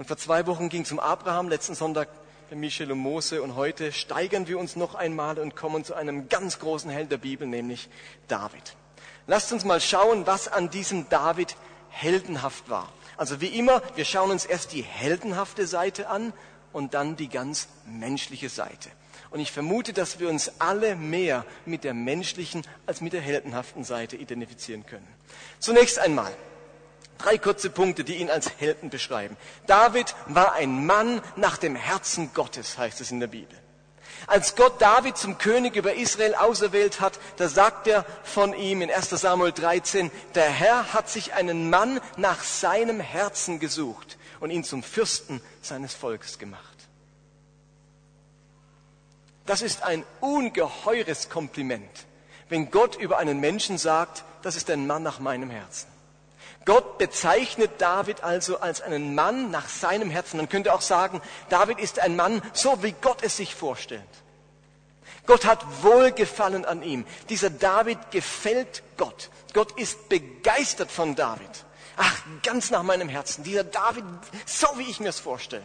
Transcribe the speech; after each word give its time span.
Und 0.00 0.06
vor 0.06 0.16
zwei 0.16 0.46
Wochen 0.46 0.70
ging 0.70 0.80
es 0.80 0.92
um 0.92 0.98
Abraham, 0.98 1.50
letzten 1.50 1.74
Sonntag 1.74 2.08
bei 2.48 2.56
Michel 2.56 2.90
und 2.90 3.00
Mose 3.00 3.42
und 3.42 3.54
heute 3.54 3.92
steigern 3.92 4.48
wir 4.48 4.58
uns 4.58 4.74
noch 4.74 4.94
einmal 4.94 5.38
und 5.38 5.54
kommen 5.54 5.84
zu 5.84 5.92
einem 5.92 6.30
ganz 6.30 6.58
großen 6.58 6.90
Held 6.90 7.12
der 7.12 7.18
Bibel, 7.18 7.46
nämlich 7.46 7.90
David. 8.26 8.76
Lasst 9.26 9.52
uns 9.52 9.66
mal 9.66 9.78
schauen, 9.78 10.26
was 10.26 10.48
an 10.48 10.70
diesem 10.70 11.10
David 11.10 11.54
heldenhaft 11.90 12.70
war. 12.70 12.90
Also 13.18 13.42
wie 13.42 13.48
immer, 13.48 13.82
wir 13.94 14.06
schauen 14.06 14.30
uns 14.30 14.46
erst 14.46 14.72
die 14.72 14.80
heldenhafte 14.80 15.66
Seite 15.66 16.08
an 16.08 16.32
und 16.72 16.94
dann 16.94 17.16
die 17.16 17.28
ganz 17.28 17.68
menschliche 17.84 18.48
Seite. 18.48 18.88
Und 19.28 19.40
ich 19.40 19.52
vermute, 19.52 19.92
dass 19.92 20.18
wir 20.18 20.30
uns 20.30 20.50
alle 20.60 20.96
mehr 20.96 21.44
mit 21.66 21.84
der 21.84 21.92
menschlichen 21.92 22.62
als 22.86 23.02
mit 23.02 23.12
der 23.12 23.20
heldenhaften 23.20 23.84
Seite 23.84 24.16
identifizieren 24.16 24.86
können. 24.86 25.06
Zunächst 25.58 25.98
einmal 25.98 26.32
drei 27.22 27.38
kurze 27.38 27.70
Punkte, 27.70 28.04
die 28.04 28.16
ihn 28.16 28.30
als 28.30 28.50
Helden 28.58 28.90
beschreiben. 28.90 29.36
David 29.66 30.14
war 30.26 30.52
ein 30.52 30.86
Mann 30.86 31.22
nach 31.36 31.56
dem 31.56 31.76
Herzen 31.76 32.32
Gottes, 32.34 32.78
heißt 32.78 33.00
es 33.00 33.10
in 33.10 33.20
der 33.20 33.26
Bibel. 33.26 33.56
Als 34.26 34.54
Gott 34.54 34.80
David 34.80 35.16
zum 35.16 35.38
König 35.38 35.76
über 35.76 35.94
Israel 35.94 36.34
auserwählt 36.34 37.00
hat, 37.00 37.18
da 37.36 37.48
sagt 37.48 37.86
er 37.86 38.04
von 38.22 38.54
ihm 38.54 38.82
in 38.82 38.90
1 38.90 39.10
Samuel 39.10 39.52
13, 39.52 40.10
der 40.34 40.50
Herr 40.50 40.92
hat 40.92 41.08
sich 41.08 41.32
einen 41.32 41.70
Mann 41.70 42.00
nach 42.16 42.42
seinem 42.42 43.00
Herzen 43.00 43.60
gesucht 43.60 44.18
und 44.40 44.50
ihn 44.50 44.64
zum 44.64 44.82
Fürsten 44.82 45.40
seines 45.62 45.94
Volkes 45.94 46.38
gemacht. 46.38 46.64
Das 49.46 49.62
ist 49.62 49.82
ein 49.82 50.04
ungeheures 50.20 51.28
Kompliment, 51.28 51.90
wenn 52.48 52.70
Gott 52.70 52.96
über 52.96 53.18
einen 53.18 53.40
Menschen 53.40 53.78
sagt, 53.78 54.24
das 54.42 54.56
ist 54.56 54.70
ein 54.70 54.86
Mann 54.86 55.02
nach 55.02 55.18
meinem 55.18 55.50
Herzen. 55.50 55.88
Gott 56.64 56.98
bezeichnet 56.98 57.72
David 57.78 58.22
also 58.22 58.60
als 58.60 58.82
einen 58.82 59.14
Mann 59.14 59.50
nach 59.50 59.68
seinem 59.68 60.10
Herzen. 60.10 60.36
Man 60.36 60.48
könnte 60.48 60.74
auch 60.74 60.82
sagen, 60.82 61.20
David 61.48 61.78
ist 61.78 61.98
ein 61.98 62.16
Mann, 62.16 62.42
so 62.52 62.82
wie 62.82 62.92
Gott 62.92 63.22
es 63.22 63.36
sich 63.36 63.54
vorstellt. 63.54 64.02
Gott 65.26 65.44
hat 65.44 65.64
Wohlgefallen 65.82 66.64
an 66.64 66.82
ihm. 66.82 67.06
Dieser 67.28 67.50
David 67.50 68.10
gefällt 68.10 68.82
Gott. 68.96 69.30
Gott 69.52 69.72
ist 69.78 70.08
begeistert 70.08 70.90
von 70.90 71.14
David. 71.14 71.50
Ach, 71.96 72.22
ganz 72.42 72.70
nach 72.70 72.82
meinem 72.82 73.08
Herzen. 73.08 73.44
Dieser 73.44 73.64
David, 73.64 74.04
so 74.46 74.66
wie 74.76 74.90
ich 74.90 75.00
mir 75.00 75.08
es 75.08 75.20
vorstelle. 75.20 75.64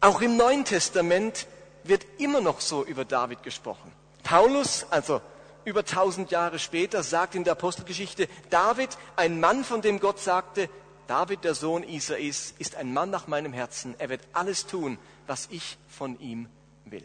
Auch 0.00 0.20
im 0.20 0.36
Neuen 0.36 0.64
Testament 0.64 1.46
wird 1.84 2.04
immer 2.18 2.40
noch 2.40 2.60
so 2.60 2.84
über 2.84 3.04
David 3.04 3.42
gesprochen. 3.42 3.92
Paulus, 4.22 4.86
also 4.90 5.20
über 5.64 5.84
tausend 5.84 6.30
Jahre 6.30 6.58
später, 6.58 7.02
sagt 7.02 7.34
in 7.34 7.44
der 7.44 7.52
Apostelgeschichte, 7.52 8.28
David, 8.50 8.90
ein 9.16 9.40
Mann, 9.40 9.64
von 9.64 9.82
dem 9.82 10.00
Gott 10.00 10.18
sagte, 10.18 10.68
David, 11.06 11.44
der 11.44 11.54
Sohn 11.54 11.82
Isais, 11.82 12.54
ist 12.58 12.76
ein 12.76 12.92
Mann 12.92 13.10
nach 13.10 13.26
meinem 13.26 13.52
Herzen. 13.52 13.94
Er 13.98 14.08
wird 14.08 14.22
alles 14.32 14.66
tun, 14.66 14.98
was 15.26 15.48
ich 15.50 15.76
von 15.88 16.18
ihm 16.20 16.48
will. 16.84 17.04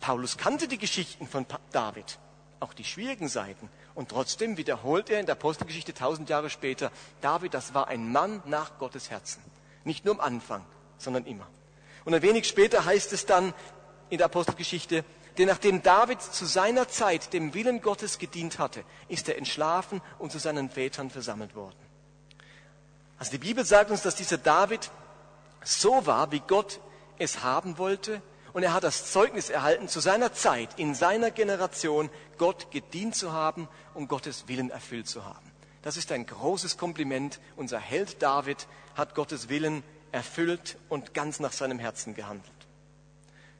Paulus 0.00 0.36
kannte 0.36 0.68
die 0.68 0.78
Geschichten 0.78 1.26
von 1.26 1.46
David, 1.72 2.18
auch 2.60 2.72
die 2.72 2.84
schwierigen 2.84 3.28
Seiten. 3.28 3.68
Und 3.94 4.10
trotzdem 4.10 4.56
wiederholt 4.56 5.10
er 5.10 5.20
in 5.20 5.26
der 5.26 5.34
Apostelgeschichte 5.34 5.94
tausend 5.94 6.28
Jahre 6.28 6.50
später, 6.50 6.92
David, 7.20 7.54
das 7.54 7.74
war 7.74 7.88
ein 7.88 8.12
Mann 8.12 8.42
nach 8.46 8.78
Gottes 8.78 9.10
Herzen. 9.10 9.42
Nicht 9.84 10.04
nur 10.04 10.14
am 10.14 10.20
Anfang, 10.20 10.64
sondern 10.98 11.26
immer. 11.26 11.46
Und 12.04 12.14
ein 12.14 12.22
wenig 12.22 12.46
später 12.46 12.84
heißt 12.84 13.12
es 13.12 13.26
dann 13.26 13.52
in 14.08 14.18
der 14.18 14.26
Apostelgeschichte, 14.26 15.04
denn 15.38 15.48
nachdem 15.48 15.82
David 15.82 16.20
zu 16.22 16.46
seiner 16.46 16.88
Zeit 16.88 17.32
dem 17.32 17.52
Willen 17.54 17.80
Gottes 17.80 18.18
gedient 18.18 18.58
hatte, 18.58 18.84
ist 19.08 19.28
er 19.28 19.36
entschlafen 19.36 20.00
und 20.18 20.32
zu 20.32 20.38
seinen 20.38 20.70
Vätern 20.70 21.10
versammelt 21.10 21.54
worden. 21.54 21.76
Also 23.18 23.32
die 23.32 23.38
Bibel 23.38 23.64
sagt 23.64 23.90
uns, 23.90 24.02
dass 24.02 24.14
dieser 24.14 24.38
David 24.38 24.90
so 25.64 26.06
war, 26.06 26.32
wie 26.32 26.40
Gott 26.40 26.80
es 27.18 27.42
haben 27.42 27.78
wollte. 27.78 28.22
Und 28.52 28.62
er 28.62 28.72
hat 28.72 28.84
das 28.84 29.12
Zeugnis 29.12 29.50
erhalten, 29.50 29.88
zu 29.88 30.00
seiner 30.00 30.32
Zeit, 30.32 30.78
in 30.78 30.94
seiner 30.94 31.30
Generation, 31.30 32.08
Gott 32.38 32.70
gedient 32.70 33.14
zu 33.14 33.32
haben 33.32 33.68
und 33.92 34.08
Gottes 34.08 34.48
Willen 34.48 34.70
erfüllt 34.70 35.08
zu 35.08 35.24
haben. 35.24 35.52
Das 35.82 35.96
ist 35.96 36.10
ein 36.10 36.26
großes 36.26 36.78
Kompliment. 36.78 37.38
Unser 37.56 37.78
Held 37.78 38.22
David 38.22 38.66
hat 38.94 39.14
Gottes 39.14 39.48
Willen 39.48 39.82
erfüllt 40.10 40.78
und 40.88 41.12
ganz 41.14 41.38
nach 41.38 41.52
seinem 41.52 41.78
Herzen 41.78 42.14
gehandelt. 42.14 42.55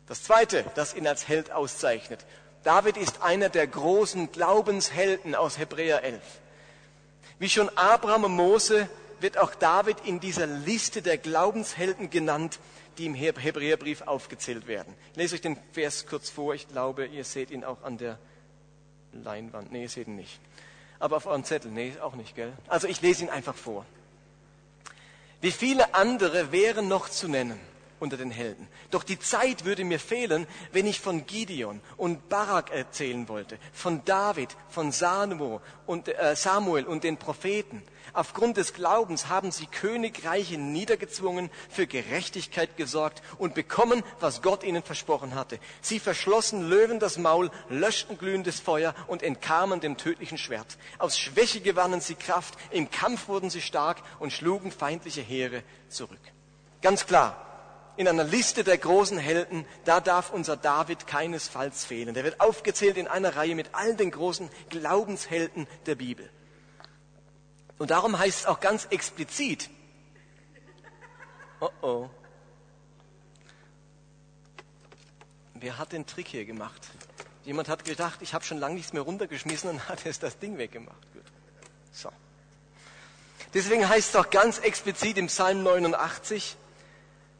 Das 0.06 0.22
Zweite, 0.22 0.64
das 0.74 0.94
ihn 0.94 1.06
als 1.06 1.26
Held 1.26 1.50
auszeichnet. 1.50 2.24
David 2.62 2.96
ist 2.96 3.22
einer 3.22 3.48
der 3.48 3.66
großen 3.66 4.30
Glaubenshelden 4.32 5.34
aus 5.34 5.58
Hebräer 5.58 6.02
11. 6.02 6.22
Wie 7.38 7.48
schon 7.48 7.68
Abraham 7.76 8.24
und 8.24 8.32
Mose 8.32 8.88
wird 9.20 9.38
auch 9.38 9.54
David 9.54 9.98
in 10.04 10.20
dieser 10.20 10.46
Liste 10.46 11.02
der 11.02 11.18
Glaubenshelden 11.18 12.10
genannt, 12.10 12.58
die 12.98 13.06
im 13.06 13.14
Hebräerbrief 13.14 14.02
aufgezählt 14.02 14.66
werden. 14.66 14.94
Ich 15.10 15.16
lese 15.16 15.34
euch 15.34 15.40
den 15.40 15.58
Vers 15.72 16.06
kurz 16.06 16.30
vor. 16.30 16.54
Ich 16.54 16.68
glaube, 16.68 17.06
ihr 17.06 17.24
seht 17.24 17.50
ihn 17.50 17.64
auch 17.64 17.82
an 17.82 17.98
der 17.98 18.18
Leinwand. 19.12 19.72
Nee, 19.72 19.82
ihr 19.82 19.88
seht 19.88 20.06
ihn 20.06 20.16
nicht. 20.16 20.40
Aber 20.98 21.16
auf 21.16 21.26
eurem 21.26 21.44
Zettel. 21.44 21.70
Nee, 21.70 21.94
auch 22.00 22.14
nicht, 22.14 22.34
gell? 22.36 22.52
Also 22.68 22.86
ich 22.86 23.02
lese 23.02 23.24
ihn 23.24 23.30
einfach 23.30 23.54
vor. 23.54 23.84
Wie 25.40 25.50
viele 25.50 25.94
andere 25.94 26.52
wären 26.52 26.88
noch 26.88 27.08
zu 27.08 27.28
nennen 27.28 27.60
unter 28.00 28.16
den 28.16 28.30
Helden. 28.30 28.68
Doch 28.90 29.02
die 29.02 29.18
Zeit 29.18 29.64
würde 29.64 29.84
mir 29.84 29.98
fehlen, 30.00 30.46
wenn 30.72 30.86
ich 30.86 31.00
von 31.00 31.26
Gideon 31.26 31.80
und 31.96 32.28
Barak 32.28 32.70
erzählen 32.70 33.28
wollte, 33.28 33.58
von 33.72 34.04
David, 34.04 34.56
von 34.68 34.92
Salomo 34.92 35.60
und 35.86 36.08
äh, 36.08 36.36
Samuel 36.36 36.84
und 36.84 37.04
den 37.04 37.16
Propheten. 37.16 37.82
Aufgrund 38.12 38.56
des 38.56 38.72
Glaubens 38.72 39.28
haben 39.28 39.50
sie 39.50 39.66
Königreiche 39.66 40.58
niedergezwungen, 40.58 41.50
für 41.68 41.86
Gerechtigkeit 41.86 42.76
gesorgt 42.76 43.22
und 43.38 43.54
bekommen, 43.54 44.02
was 44.20 44.42
Gott 44.42 44.64
ihnen 44.64 44.82
versprochen 44.82 45.34
hatte. 45.34 45.58
Sie 45.82 45.98
verschlossen 45.98 46.68
Löwen 46.68 46.98
das 46.98 47.18
Maul, 47.18 47.50
löschten 47.68 48.16
glühendes 48.16 48.60
Feuer 48.60 48.94
und 49.06 49.22
entkamen 49.22 49.80
dem 49.80 49.96
tödlichen 49.96 50.38
Schwert. 50.38 50.78
Aus 50.98 51.18
Schwäche 51.18 51.60
gewannen 51.60 52.00
sie 52.00 52.14
Kraft, 52.14 52.54
im 52.70 52.90
Kampf 52.90 53.28
wurden 53.28 53.50
sie 53.50 53.60
stark 53.60 53.98
und 54.18 54.32
schlugen 54.32 54.70
feindliche 54.72 55.22
Heere 55.22 55.62
zurück. 55.88 56.20
Ganz 56.82 57.06
klar, 57.06 57.45
in 57.96 58.08
einer 58.08 58.24
Liste 58.24 58.64
der 58.64 58.78
großen 58.78 59.18
Helden, 59.18 59.66
da 59.84 60.00
darf 60.00 60.30
unser 60.30 60.56
David 60.56 61.06
keinesfalls 61.06 61.84
fehlen. 61.84 62.14
Der 62.14 62.24
wird 62.24 62.40
aufgezählt 62.40 62.96
in 62.96 63.08
einer 63.08 63.36
Reihe 63.36 63.54
mit 63.54 63.70
all 63.72 63.94
den 63.96 64.10
großen 64.10 64.50
Glaubenshelden 64.68 65.66
der 65.86 65.94
Bibel. 65.94 66.28
Und 67.78 67.90
darum 67.90 68.18
heißt 68.18 68.40
es 68.40 68.46
auch 68.46 68.60
ganz 68.60 68.86
explizit, 68.86 69.70
oh 71.60 71.70
oh, 71.82 72.10
wer 75.54 75.78
hat 75.78 75.92
den 75.92 76.06
Trick 76.06 76.28
hier 76.28 76.44
gemacht? 76.44 76.88
Jemand 77.44 77.68
hat 77.68 77.84
gedacht, 77.84 78.22
ich 78.22 78.34
habe 78.34 78.44
schon 78.44 78.58
lange 78.58 78.74
nichts 78.74 78.92
mehr 78.92 79.02
runtergeschmissen 79.02 79.70
und 79.70 79.88
hat 79.88 80.04
jetzt 80.04 80.22
das 80.22 80.38
Ding 80.38 80.58
weggemacht. 80.58 81.00
Gut. 81.12 81.22
So. 81.92 82.10
Deswegen 83.54 83.88
heißt 83.88 84.10
es 84.10 84.16
auch 84.16 84.30
ganz 84.30 84.58
explizit 84.58 85.16
im 85.16 85.28
Psalm 85.28 85.62
89, 85.62 86.56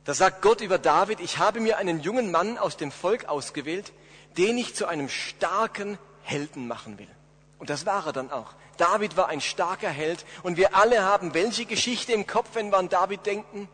da 0.07 0.15
sagt 0.15 0.41
Gott 0.41 0.61
über 0.61 0.79
David, 0.79 1.19
ich 1.19 1.39
habe 1.39 1.59
mir 1.59 1.79
einen 1.79 2.01
jungen 2.01 2.31
Mann 2.31 2.59
aus 2.59 2.77
dem 2.77 2.93
Volk 2.93 3.25
ausgewählt, 3.27 3.93
den 4.39 4.57
ich 4.57 4.75
zu 4.75 4.87
einem 4.87 5.09
starken 5.09 5.99
Helden 6.23 6.69
machen 6.69 6.99
will. 6.99 7.09
Und 7.59 7.71
das 7.71 7.87
war 7.87 8.07
er 8.07 8.13
dann 8.13 8.31
auch. 8.31 8.55
David 8.77 9.17
war 9.17 9.29
ein 9.29 9.41
starker 9.41 9.89
Held 9.89 10.25
und 10.45 10.57
wir 10.57 10.77
alle 10.77 11.03
haben 11.03 11.35
welche 11.35 11.65
Geschichte 11.65 12.13
im 12.13 12.25
Kopf, 12.25 12.51
wenn 12.55 12.71
wir 12.71 12.79
an 12.79 12.89
David 12.89 13.27
denken? 13.27 13.69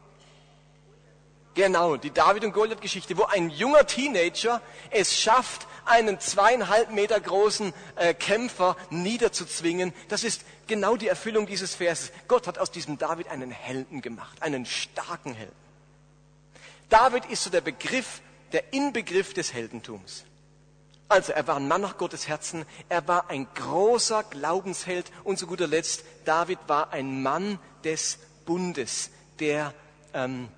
Genau, 1.55 1.97
die 1.97 2.11
David 2.11 2.45
und 2.45 2.53
Goliath 2.53 2.81
Geschichte, 2.81 3.19
wo 3.19 3.25
ein 3.25 3.51
junger 3.51 3.87
Teenager 3.87 4.63
es 4.91 5.21
schafft, 5.21 5.67
einen 5.85 6.19
zweieinhalb 6.19 6.93
Meter 6.93 7.21
großen 7.21 7.75
äh, 7.97 8.15
Kämpfer 8.15 8.75
niederzuzwingen. 8.89 9.93
Das 10.09 10.25
ist 10.25 10.45
genau 10.67 10.97
die 10.97 11.09
Erfüllung 11.09 11.47
dieses 11.47 11.75
Verses. 11.75 12.11
Gott 12.27 12.47
hat 12.47 12.59
aus 12.59 12.71
diesem 12.71 12.97
David 12.97 13.29
einen 13.29 13.51
Helden 13.51 14.01
gemacht, 14.01 14.41
einen 14.41 14.65
starken 14.65 15.35
Helden. 15.35 15.63
David 16.93 17.25
ist 17.25 17.45
so 17.45 17.49
der 17.49 17.63
Begriff, 17.63 18.21
der 18.53 18.75
Inbegriff 18.75 19.33
des 19.33 19.55
Heldentums. 19.55 20.25
Also 21.09 21.33
er 21.33 21.47
war 21.47 21.57
ein 21.57 21.67
Mann 21.67 21.81
nach 21.81 21.97
Gottes 21.97 22.29
Herzen, 22.29 22.67
er 22.91 23.09
war 23.09 23.31
ein 23.31 23.47
großer 23.55 24.25
Glaubensheld 24.25 25.11
und 25.25 25.39
zu 25.39 25.47
guter 25.47 25.67
Letzt, 25.67 26.05
David 26.27 26.59
war 26.67 26.93
ein 26.93 27.23
Mann 27.23 27.59
des 27.83 28.19
Bundes, 28.45 29.11
der, 29.39 29.73
ähm, 30.13 30.49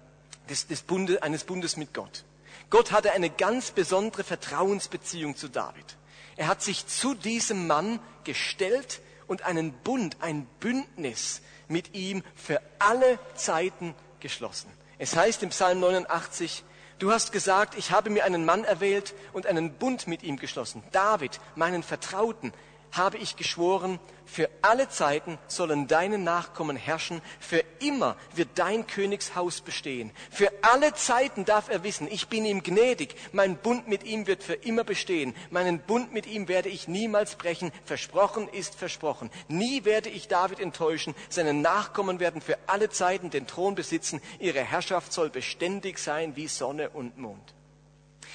des, 0.50 0.66
des 0.66 0.82
Bunde, 0.82 1.22
eines 1.22 1.44
Bundes 1.44 1.76
mit 1.76 1.94
Gott. 1.94 2.24
Gott 2.68 2.90
hatte 2.90 3.12
eine 3.12 3.30
ganz 3.30 3.70
besondere 3.70 4.24
Vertrauensbeziehung 4.24 5.36
zu 5.36 5.46
David. 5.46 5.96
Er 6.34 6.48
hat 6.48 6.62
sich 6.62 6.88
zu 6.88 7.14
diesem 7.14 7.68
Mann 7.68 8.00
gestellt 8.24 9.00
und 9.28 9.42
einen 9.42 9.72
Bund, 9.72 10.16
ein 10.18 10.46
Bündnis 10.58 11.42
mit 11.68 11.94
ihm 11.94 12.24
für 12.34 12.60
alle 12.80 13.20
Zeiten 13.36 13.94
geschlossen. 14.18 14.68
Es 14.98 15.16
heißt 15.16 15.42
im 15.42 15.50
Psalm 15.50 15.80
89, 15.80 16.64
du 16.98 17.10
hast 17.12 17.32
gesagt, 17.32 17.76
ich 17.76 17.90
habe 17.90 18.10
mir 18.10 18.24
einen 18.24 18.44
Mann 18.44 18.64
erwählt 18.64 19.14
und 19.32 19.46
einen 19.46 19.74
Bund 19.74 20.06
mit 20.06 20.22
ihm 20.22 20.36
geschlossen. 20.36 20.82
David, 20.92 21.40
meinen 21.56 21.82
Vertrauten, 21.82 22.52
habe 22.96 23.18
ich 23.18 23.36
geschworen, 23.36 23.98
für 24.24 24.48
alle 24.62 24.88
Zeiten 24.88 25.38
sollen 25.48 25.86
deine 25.86 26.18
Nachkommen 26.18 26.76
herrschen, 26.76 27.20
für 27.38 27.62
immer 27.80 28.16
wird 28.34 28.48
dein 28.54 28.86
Königshaus 28.86 29.60
bestehen. 29.60 30.10
Für 30.30 30.50
alle 30.62 30.94
Zeiten 30.94 31.44
darf 31.44 31.68
er 31.68 31.82
wissen, 31.84 32.08
ich 32.10 32.28
bin 32.28 32.44
ihm 32.44 32.62
gnädig, 32.62 33.14
mein 33.32 33.56
Bund 33.56 33.86
mit 33.86 34.04
ihm 34.04 34.26
wird 34.26 34.42
für 34.42 34.54
immer 34.54 34.84
bestehen, 34.84 35.34
meinen 35.50 35.78
Bund 35.80 36.12
mit 36.12 36.26
ihm 36.26 36.48
werde 36.48 36.68
ich 36.68 36.88
niemals 36.88 37.36
brechen, 37.36 37.70
versprochen 37.84 38.48
ist 38.48 38.74
versprochen. 38.74 39.30
Nie 39.48 39.84
werde 39.84 40.08
ich 40.08 40.28
David 40.28 40.60
enttäuschen, 40.60 41.14
seine 41.28 41.54
Nachkommen 41.54 42.20
werden 42.20 42.40
für 42.40 42.58
alle 42.66 42.90
Zeiten 42.90 43.30
den 43.30 43.46
Thron 43.46 43.74
besitzen, 43.74 44.20
ihre 44.38 44.60
Herrschaft 44.60 45.12
soll 45.12 45.30
beständig 45.30 45.98
sein 45.98 46.36
wie 46.36 46.48
Sonne 46.48 46.90
und 46.90 47.18
Mond. 47.18 47.54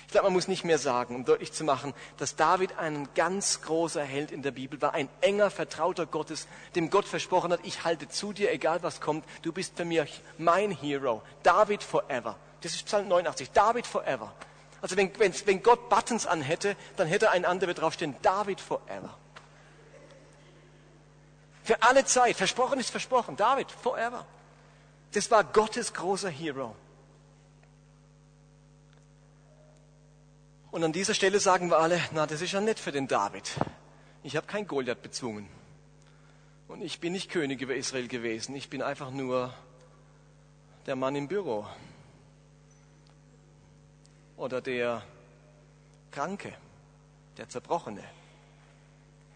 Ich 0.09 0.13
glaube, 0.13 0.25
man 0.25 0.33
muss 0.33 0.47
nicht 0.47 0.63
mehr 0.63 0.79
sagen, 0.79 1.13
um 1.13 1.23
deutlich 1.23 1.53
zu 1.53 1.63
machen, 1.63 1.93
dass 2.17 2.35
David 2.35 2.79
ein 2.79 3.07
ganz 3.13 3.61
großer 3.61 4.03
Held 4.03 4.31
in 4.31 4.41
der 4.41 4.49
Bibel 4.49 4.81
war, 4.81 4.95
ein 4.95 5.07
enger 5.21 5.51
Vertrauter 5.51 6.07
Gottes, 6.07 6.47
dem 6.73 6.89
Gott 6.89 7.05
versprochen 7.05 7.53
hat, 7.53 7.59
ich 7.61 7.83
halte 7.83 8.09
zu 8.09 8.33
dir, 8.33 8.51
egal 8.51 8.81
was 8.81 9.01
kommt, 9.01 9.23
du 9.43 9.53
bist 9.53 9.77
für 9.77 9.85
mich 9.85 10.23
mein 10.39 10.71
Hero, 10.71 11.21
David 11.43 11.83
forever. 11.83 12.37
Das 12.61 12.73
ist 12.73 12.87
Psalm 12.87 13.07
89, 13.07 13.51
David 13.51 13.85
forever. 13.85 14.33
Also 14.81 14.97
wenn, 14.97 15.11
wenn, 15.19 15.31
wenn 15.45 15.61
Gott 15.61 15.89
Buttons 15.89 16.25
anhätte, 16.25 16.75
dann 16.97 17.07
hätte 17.07 17.29
ein 17.29 17.45
anderer 17.45 17.75
draufstehen, 17.75 18.15
David 18.23 18.59
forever. 18.59 19.15
Für 21.63 21.83
alle 21.83 22.03
Zeit, 22.05 22.35
versprochen 22.35 22.79
ist 22.79 22.89
versprochen, 22.89 23.37
David 23.37 23.71
forever. 23.71 24.25
Das 25.11 25.29
war 25.29 25.43
Gottes 25.43 25.93
großer 25.93 26.31
Hero. 26.31 26.75
Und 30.71 30.83
an 30.83 30.93
dieser 30.93 31.15
Stelle 31.15 31.39
sagen 31.39 31.71
wir 31.71 31.79
alle, 31.79 31.99
na, 32.11 32.27
das 32.27 32.41
ist 32.41 32.51
ja 32.51 32.61
nett 32.61 32.79
für 32.79 32.91
den 32.91 33.07
David. 33.07 33.55
Ich 34.21 34.35
habe 34.35 34.45
kein 34.45 34.67
Goliath 34.67 35.01
bezwungen. 35.01 35.47
Und 36.67 36.83
ich 36.83 36.99
bin 36.99 37.13
nicht 37.13 37.31
König 37.31 37.59
über 37.61 37.75
Israel 37.75 38.07
gewesen. 38.07 38.55
Ich 38.55 38.69
bin 38.69 38.83
einfach 38.83 39.09
nur 39.09 39.51
der 40.85 40.95
Mann 40.95 41.15
im 41.15 41.27
Büro. 41.27 41.65
Oder 44.37 44.61
der 44.61 45.03
Kranke, 46.11 46.53
der 47.37 47.49
Zerbrochene, 47.49 48.03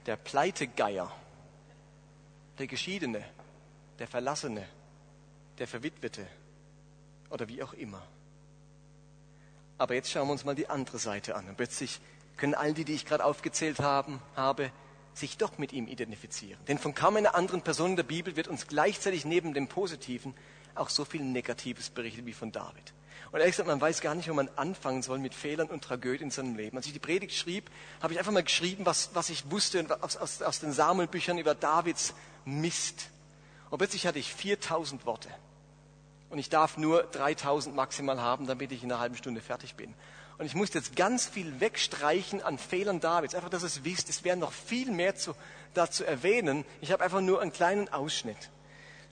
der 0.06 0.18
Pleitegeier, 0.18 1.12
der 2.60 2.68
Geschiedene, 2.68 3.26
der 3.98 4.08
Verlassene, 4.08 4.68
der 5.58 5.68
Verwitwete 5.68 6.28
oder 7.32 7.48
wie 7.48 7.64
auch 7.64 7.74
immer. 7.74 8.04
Aber 9.84 9.96
jetzt 9.96 10.10
schauen 10.10 10.30
wir 10.30 10.32
uns 10.32 10.46
mal 10.46 10.56
die 10.56 10.70
andere 10.70 10.98
Seite 10.98 11.36
an. 11.36 11.46
Und 11.50 11.58
plötzlich 11.58 12.00
können 12.38 12.56
all 12.56 12.74
die, 12.74 12.86
die 12.86 12.94
ich 12.94 13.06
gerade 13.06 13.26
aufgezählt 13.26 13.80
haben, 13.80 14.22
habe, 14.34 14.72
sich 15.14 15.36
doch 15.36 15.58
mit 15.58 15.74
ihm 15.74 15.90
identifizieren. 15.90 16.58
Denn 16.70 16.78
von 16.78 16.96
kaum 16.96 17.18
einer 17.18 17.36
anderen 17.36 17.64
Person 17.64 17.90
in 17.90 17.96
der 17.98 18.04
Bibel 18.04 18.38
wird 18.38 18.48
uns 18.48 18.68
gleichzeitig 18.68 19.26
neben 19.26 19.54
dem 19.54 19.68
Positiven 19.68 20.36
auch 20.74 20.88
so 20.88 21.04
viel 21.04 21.22
Negatives 21.22 21.90
berichtet 21.90 22.26
wie 22.26 22.32
von 22.32 22.54
David. 22.54 22.94
Und 23.34 23.40
ehrlich 23.40 23.56
gesagt, 23.56 23.68
man 23.68 23.82
weiß 23.82 24.00
gar 24.00 24.16
nicht, 24.16 24.30
wo 24.30 24.34
man 24.34 24.48
anfangen 24.56 25.02
soll 25.02 25.20
mit 25.20 25.34
Fehlern 25.34 25.68
und 25.68 25.84
Tragödien 25.84 26.28
in 26.28 26.32
seinem 26.32 26.56
Leben. 26.56 26.78
Als 26.78 26.86
ich 26.86 26.94
die 26.94 27.00
Predigt 27.00 27.36
schrieb, 27.36 27.70
habe 28.02 28.14
ich 28.14 28.20
einfach 28.20 28.32
mal 28.32 28.42
geschrieben, 28.42 28.86
was, 28.86 29.10
was 29.16 29.30
ich 29.30 29.52
wusste 29.52 29.86
aus, 30.00 30.16
aus, 30.16 30.42
aus 30.42 30.62
den 30.62 30.72
Samuelbüchern 30.72 31.38
über 31.38 31.56
Davids 31.56 32.14
Mist. 32.46 33.10
Und 33.70 33.80
plötzlich 33.80 34.08
hatte 34.08 34.20
ich 34.20 34.34
4000 34.34 35.06
Worte 35.06 35.28
und 36.34 36.40
ich 36.40 36.50
darf 36.50 36.78
nur 36.78 37.04
3000 37.04 37.76
maximal 37.76 38.20
haben, 38.20 38.48
damit 38.48 38.72
ich 38.72 38.82
in 38.82 38.92
einer 38.92 39.00
halben 39.00 39.16
Stunde 39.16 39.40
fertig 39.40 39.76
bin. 39.76 39.94
Und 40.40 40.48
ich 40.48 40.56
muss 40.56 40.74
jetzt 40.74 40.96
ganz 40.96 41.28
viel 41.28 41.60
wegstreichen 41.60 42.42
an 42.42 42.58
Fehlern 42.58 43.00
Davids. 43.00 43.36
Einfach, 43.36 43.52
dass 43.52 43.62
ihr 43.62 43.68
es 43.68 43.84
wisst, 43.84 44.10
es 44.10 44.24
wäre 44.24 44.36
noch 44.36 44.52
viel 44.52 44.90
mehr 44.90 45.16
zu, 45.16 45.36
dazu 45.76 46.04
erwähnen. 46.04 46.66
Ich 46.82 46.92
habe 46.92 47.04
einfach 47.04 47.22
nur 47.22 47.40
einen 47.40 47.54
kleinen 47.54 47.88
Ausschnitt. 47.94 48.50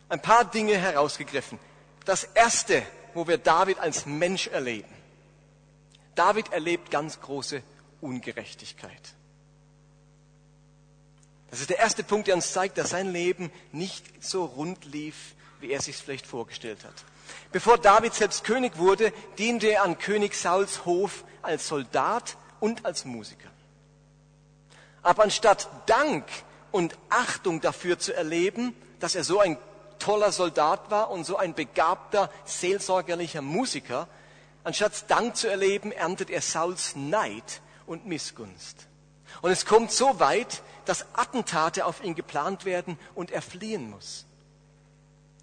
Ein 0.10 0.20
paar 0.20 0.46
Dinge 0.46 0.76
herausgegriffen. 0.76 1.60
Das 2.06 2.24
erste, 2.24 2.82
wo 3.14 3.28
wir 3.28 3.38
David 3.38 3.78
als 3.78 4.08
Mensch 4.08 4.48
erleben. 4.48 4.90
David 6.16 6.52
erlebt 6.52 6.90
ganz 6.90 7.22
große 7.22 7.62
Ungerechtigkeit. 8.02 9.14
Das 11.52 11.60
ist 11.60 11.70
der 11.70 11.80
erste 11.80 12.04
Punkt, 12.04 12.28
der 12.28 12.36
uns 12.36 12.54
zeigt, 12.54 12.78
dass 12.78 12.92
sein 12.92 13.12
Leben 13.12 13.52
nicht 13.74 14.06
so 14.24 14.46
rund 14.46 14.86
lief, 14.86 15.36
wie 15.60 15.72
er 15.72 15.82
sich 15.82 15.98
vielleicht 15.98 16.26
vorgestellt 16.26 16.84
hat. 16.86 16.94
Bevor 17.52 17.78
David 17.78 18.14
selbst 18.14 18.46
König 18.46 18.78
wurde, 18.78 19.12
diente 19.38 19.68
er 19.68 19.84
an 19.84 19.98
König 19.98 20.34
Sauls 20.34 20.86
Hof 20.86 21.26
als 21.42 21.68
Soldat 21.68 22.38
und 22.62 22.86
als 22.86 23.04
Musiker. 23.04 23.50
Aber 25.04 25.24
anstatt 25.24 25.70
Dank 25.88 26.26
und 26.72 26.98
Achtung 27.10 27.60
dafür 27.60 28.00
zu 28.00 28.14
erleben, 28.16 28.74
dass 29.00 29.16
er 29.16 29.26
so 29.26 29.40
ein 29.40 29.58
toller 30.00 30.32
Soldat 30.32 30.90
war 30.90 31.12
und 31.12 31.26
so 31.26 31.36
ein 31.36 31.54
begabter, 31.54 32.30
seelsorgerlicher 32.46 33.42
Musiker, 33.42 34.08
anstatt 34.64 35.10
Dank 35.10 35.36
zu 35.36 35.50
erleben, 35.50 35.92
erntet 35.92 36.30
er 36.30 36.42
Sauls 36.42 36.96
Neid 36.96 37.62
und 37.86 38.06
Missgunst. 38.06 38.88
Und 39.42 39.52
es 39.52 39.66
kommt 39.66 39.92
so 39.92 40.20
weit, 40.20 40.62
dass 40.86 41.06
Attentate 41.14 41.86
auf 41.86 42.04
ihn 42.04 42.16
geplant 42.16 42.66
werden 42.66 42.98
und 43.16 43.32
er 43.32 43.42
fliehen 43.42 43.90
muss. 43.90 44.26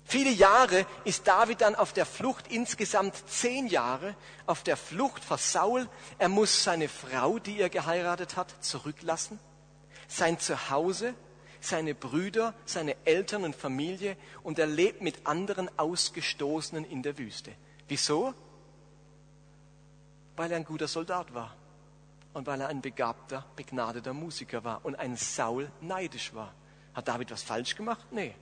Viele 0.04 0.30
Jahre 0.30 0.86
ist 1.04 1.28
David 1.28 1.60
dann 1.60 1.74
auf 1.74 1.92
der 1.92 2.06
Flucht, 2.06 2.46
insgesamt 2.48 3.14
zehn 3.28 3.66
Jahre 3.66 4.14
auf 4.46 4.62
der 4.62 4.78
Flucht 4.78 5.22
vor 5.22 5.36
Saul. 5.36 5.86
Er 6.16 6.30
muss 6.30 6.64
seine 6.64 6.88
Frau, 6.88 7.38
die 7.38 7.60
er 7.60 7.68
geheiratet 7.68 8.36
hat, 8.36 8.54
zurücklassen, 8.64 9.38
sein 10.08 10.38
Zuhause, 10.38 11.12
seine 11.60 11.94
Brüder, 11.94 12.54
seine 12.64 12.96
Eltern 13.04 13.44
und 13.44 13.54
Familie 13.54 14.16
und 14.42 14.58
er 14.58 14.66
lebt 14.66 15.02
mit 15.02 15.26
anderen 15.26 15.68
Ausgestoßenen 15.78 16.86
in 16.86 17.02
der 17.02 17.18
Wüste. 17.18 17.52
Wieso? 17.86 18.32
Weil 20.36 20.52
er 20.52 20.56
ein 20.56 20.64
guter 20.64 20.88
Soldat 20.88 21.34
war 21.34 21.54
und 22.38 22.46
weil 22.46 22.60
er 22.60 22.68
ein 22.68 22.80
begabter, 22.80 23.44
begnadeter 23.56 24.14
Musiker 24.14 24.62
war 24.64 24.84
und 24.84 24.94
ein 24.94 25.16
Saul 25.16 25.70
neidisch 25.80 26.32
war. 26.34 26.54
Hat 26.94 27.08
David 27.08 27.30
was 27.32 27.42
falsch 27.42 27.74
gemacht? 27.74 28.06
Nee. 28.12 28.34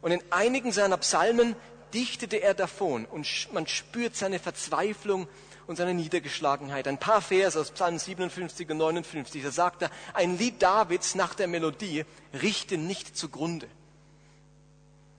Und 0.00 0.10
in 0.10 0.20
einigen 0.30 0.72
seiner 0.72 0.96
Psalmen 0.96 1.54
dichtete 1.94 2.38
er 2.38 2.54
davon 2.54 3.06
und 3.06 3.26
man 3.52 3.68
spürt 3.68 4.16
seine 4.16 4.40
Verzweiflung 4.40 5.28
und 5.68 5.76
seine 5.76 5.94
Niedergeschlagenheit. 5.94 6.88
Ein 6.88 6.98
paar 6.98 7.22
Verse 7.22 7.58
aus 7.58 7.70
Psalm 7.70 7.98
57 7.98 8.68
und 8.68 8.78
59, 8.78 9.42
da 9.44 9.52
sagt 9.52 9.82
er, 9.82 9.90
ein 10.12 10.36
Lied 10.36 10.60
Davids 10.60 11.14
nach 11.14 11.34
der 11.34 11.46
Melodie 11.46 12.04
richte 12.42 12.78
nicht 12.78 13.16
zugrunde. 13.16 13.66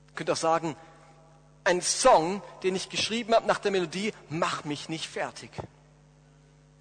Ihr 0.07 0.15
könnt 0.15 0.29
auch 0.29 0.35
sagen, 0.35 0.75
ein 1.63 1.81
Song, 1.81 2.41
den 2.63 2.75
ich 2.75 2.89
geschrieben 2.89 3.33
habe 3.33 3.47
nach 3.47 3.59
der 3.59 3.71
Melodie, 3.71 4.11
mach 4.27 4.65
mich 4.65 4.89
nicht 4.89 5.07
fertig. 5.07 5.49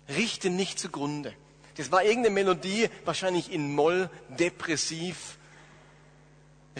Richte 0.08 0.50
nicht 0.50 0.78
zugrunde. 0.78 1.34
Das 1.76 1.90
war 1.90 2.02
irgendeine 2.02 2.34
Melodie, 2.34 2.88
wahrscheinlich 3.04 3.50
in 3.50 3.74
Moll, 3.74 4.10
depressiv, 4.28 5.38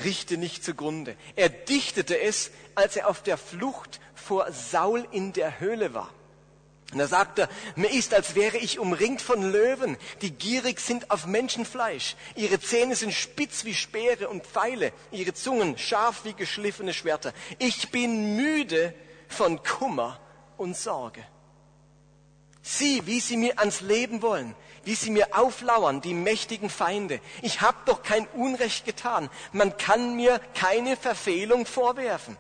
richte 0.05 0.37
nicht 0.37 0.65
zugrunde. 0.65 1.17
Er 1.37 1.49
dichtete 1.49 2.19
es, 2.19 2.51
als 2.75 2.97
er 2.97 3.09
auf 3.09 3.23
der 3.23 3.39
Flucht 3.39 4.01
vor 4.15 4.53
Saul 4.53 5.07
in 5.11 5.33
der 5.33 5.61
Höhle 5.61 5.95
war. 5.95 6.11
Und 6.93 7.01
er 7.01 7.09
sagte, 7.09 7.49
mir 7.75 7.91
ist, 7.91 8.13
als 8.13 8.35
wäre 8.35 8.59
ich 8.59 8.79
umringt 8.79 9.23
von 9.23 9.51
Löwen, 9.51 9.97
die 10.21 10.31
gierig 10.31 10.79
sind 10.79 11.11
auf 11.11 11.25
Menschenfleisch. 11.25 12.17
Ihre 12.35 12.61
Zähne 12.61 12.97
sind 12.97 13.15
spitz 13.15 13.65
wie 13.65 13.75
Speere 13.75 14.29
und 14.29 14.47
Pfeile, 14.47 14.93
ihre 15.11 15.33
Zungen 15.33 15.79
scharf 15.79 16.25
wie 16.25 16.35
geschliffene 16.35 16.93
Schwerter. 16.93 17.33
Ich 17.59 17.91
bin 17.91 18.37
müde 18.37 18.93
von 19.27 19.63
Kummer 19.63 20.21
und 20.59 20.77
Sorge. 20.77 21.25
Sieh, 22.63 23.07
wie 23.07 23.21
sie 23.21 23.37
mir 23.37 23.59
ans 23.59 23.81
Leben 23.81 24.23
wollen 24.23 24.55
wie 24.85 24.95
sie 24.95 25.11
mir 25.11 25.37
auflauern, 25.39 26.01
die 26.01 26.15
mächtigen 26.15 26.71
Feinde. 26.71 27.21
Ich 27.41 27.61
habe 27.61 27.79
doch 27.87 28.03
kein 28.03 28.27
Unrecht 28.29 28.85
getan. 28.85 29.31
Man 29.53 29.77
kann 29.77 30.17
mir 30.17 30.41
keine 30.55 30.97
Verfehlung 30.97 31.67
vorwerfen. 31.67 32.37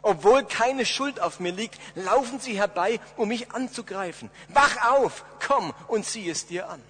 Obwohl 0.00 0.44
keine 0.44 0.84
Schuld 0.84 1.20
auf 1.20 1.38
mir 1.38 1.52
liegt, 1.52 1.80
laufen 1.94 2.40
sie 2.40 2.58
herbei, 2.58 2.98
um 3.16 3.28
mich 3.28 3.52
anzugreifen. 3.52 4.30
Wach 4.48 4.90
auf, 4.90 5.24
komm 5.46 5.72
und 5.86 6.04
sieh 6.04 6.28
es 6.28 6.46
dir 6.46 6.68
an. 6.68 6.82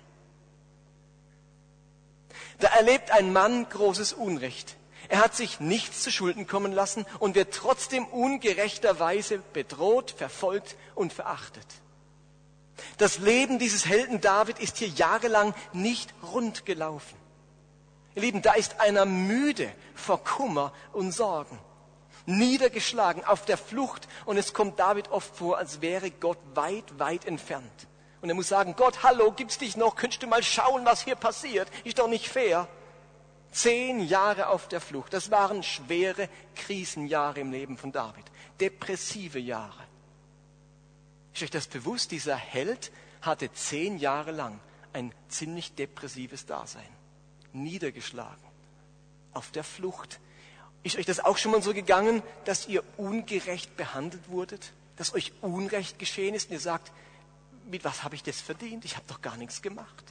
Da 2.59 2.69
erlebt 2.69 3.11
ein 3.11 3.33
Mann 3.33 3.69
großes 3.69 4.13
Unrecht. 4.13 4.77
Er 5.09 5.19
hat 5.19 5.35
sich 5.35 5.61
nichts 5.61 6.03
zu 6.03 6.11
Schulden 6.11 6.47
kommen 6.47 6.73
lassen 6.73 7.05
und 7.19 7.35
wird 7.35 7.53
trotzdem 7.53 8.07
ungerechterweise 8.07 9.43
bedroht, 9.53 10.15
verfolgt 10.17 10.77
und 10.95 11.13
verachtet. 11.13 11.67
Das 12.99 13.19
Leben 13.19 13.59
dieses 13.59 13.87
Helden 13.87 14.21
David 14.21 14.59
ist 14.59 14.79
hier 14.79 14.89
jahrelang 14.89 15.55
nicht 15.73 16.13
rund 16.23 16.65
gelaufen. 16.67 17.17
Ihr 18.15 18.23
Lieben, 18.23 18.43
da 18.43 18.53
ist 18.55 18.81
einer 18.81 19.05
müde 19.07 19.73
vor 19.95 20.23
Kummer 20.23 20.73
und 20.93 21.13
Sorgen, 21.13 21.59
niedergeschlagen, 22.27 23.25
auf 23.25 23.45
der 23.45 23.57
Flucht 23.57 24.07
und 24.27 24.37
es 24.37 24.53
kommt 24.53 24.79
David 24.79 25.11
oft 25.11 25.35
vor, 25.35 25.59
als 25.59 25.81
wäre 25.81 26.11
Gott 26.11 26.39
weit, 26.55 26.99
weit 26.99 27.25
entfernt. 27.25 27.89
Und 28.21 28.29
er 28.29 28.35
muss 28.35 28.49
sagen, 28.49 28.77
Gott, 28.77 29.03
hallo, 29.03 29.33
gibt's 29.33 29.59
dich 29.59 29.77
noch? 29.77 29.97
Könntest 29.97 30.23
du 30.23 30.29
mal 30.29 30.43
schauen, 30.43 30.85
was 30.85 31.03
hier 31.03 31.17
passiert? 31.17 31.69
Ist 31.85 31.99
doch 31.99 32.09
nicht 32.09 32.29
fair. 32.29 32.69
Zehn 33.51 34.01
Jahre 34.01 34.49
auf 34.49 34.69
der 34.69 34.81
Flucht. 34.81 35.13
Das 35.13 35.31
waren 35.31 35.63
schwere 35.63 36.29
Krisenjahre 36.55 37.41
im 37.41 37.51
Leben 37.51 37.77
von 37.77 37.91
David. 37.91 38.25
Depressive 38.61 39.41
Jahre. 39.41 39.92
Ist 41.35 41.43
euch 41.43 41.51
das 41.51 41.67
bewusst? 41.67 42.11
Dieser 42.11 42.37
Held 42.37 42.93
hatte 43.23 43.53
zehn 43.53 43.99
Jahre 43.99 44.33
lang 44.33 44.61
ein 44.93 45.13
ziemlich 45.29 45.75
depressives 45.75 46.47
Dasein. 46.47 46.89
Niedergeschlagen. 47.53 48.43
Auf 49.33 49.51
der 49.51 49.65
Flucht. 49.65 50.21
Ist 50.83 50.97
euch 50.97 51.07
das 51.07 51.21
auch 51.21 51.39
schon 51.39 51.53
mal 51.53 51.63
so 51.63 51.73
gegangen, 51.73 52.23
dass 52.45 52.69
ihr 52.69 52.83
ungerecht 52.97 53.77
behandelt 53.77 54.29
wurdet? 54.29 54.73
Dass 54.97 55.15
euch 55.15 55.33
Unrecht 55.41 55.99
geschehen 55.99 56.35
ist 56.35 56.49
und 56.49 56.55
ihr 56.55 56.61
sagt, 56.61 56.93
mit 57.71 57.85
was 57.85 58.03
habe 58.03 58.15
ich 58.15 58.23
das 58.23 58.41
verdient? 58.41 58.85
Ich 58.85 58.97
habe 58.97 59.07
doch 59.09 59.23
gar 59.23 59.37
nichts 59.37 59.63
gemacht. 59.63 60.05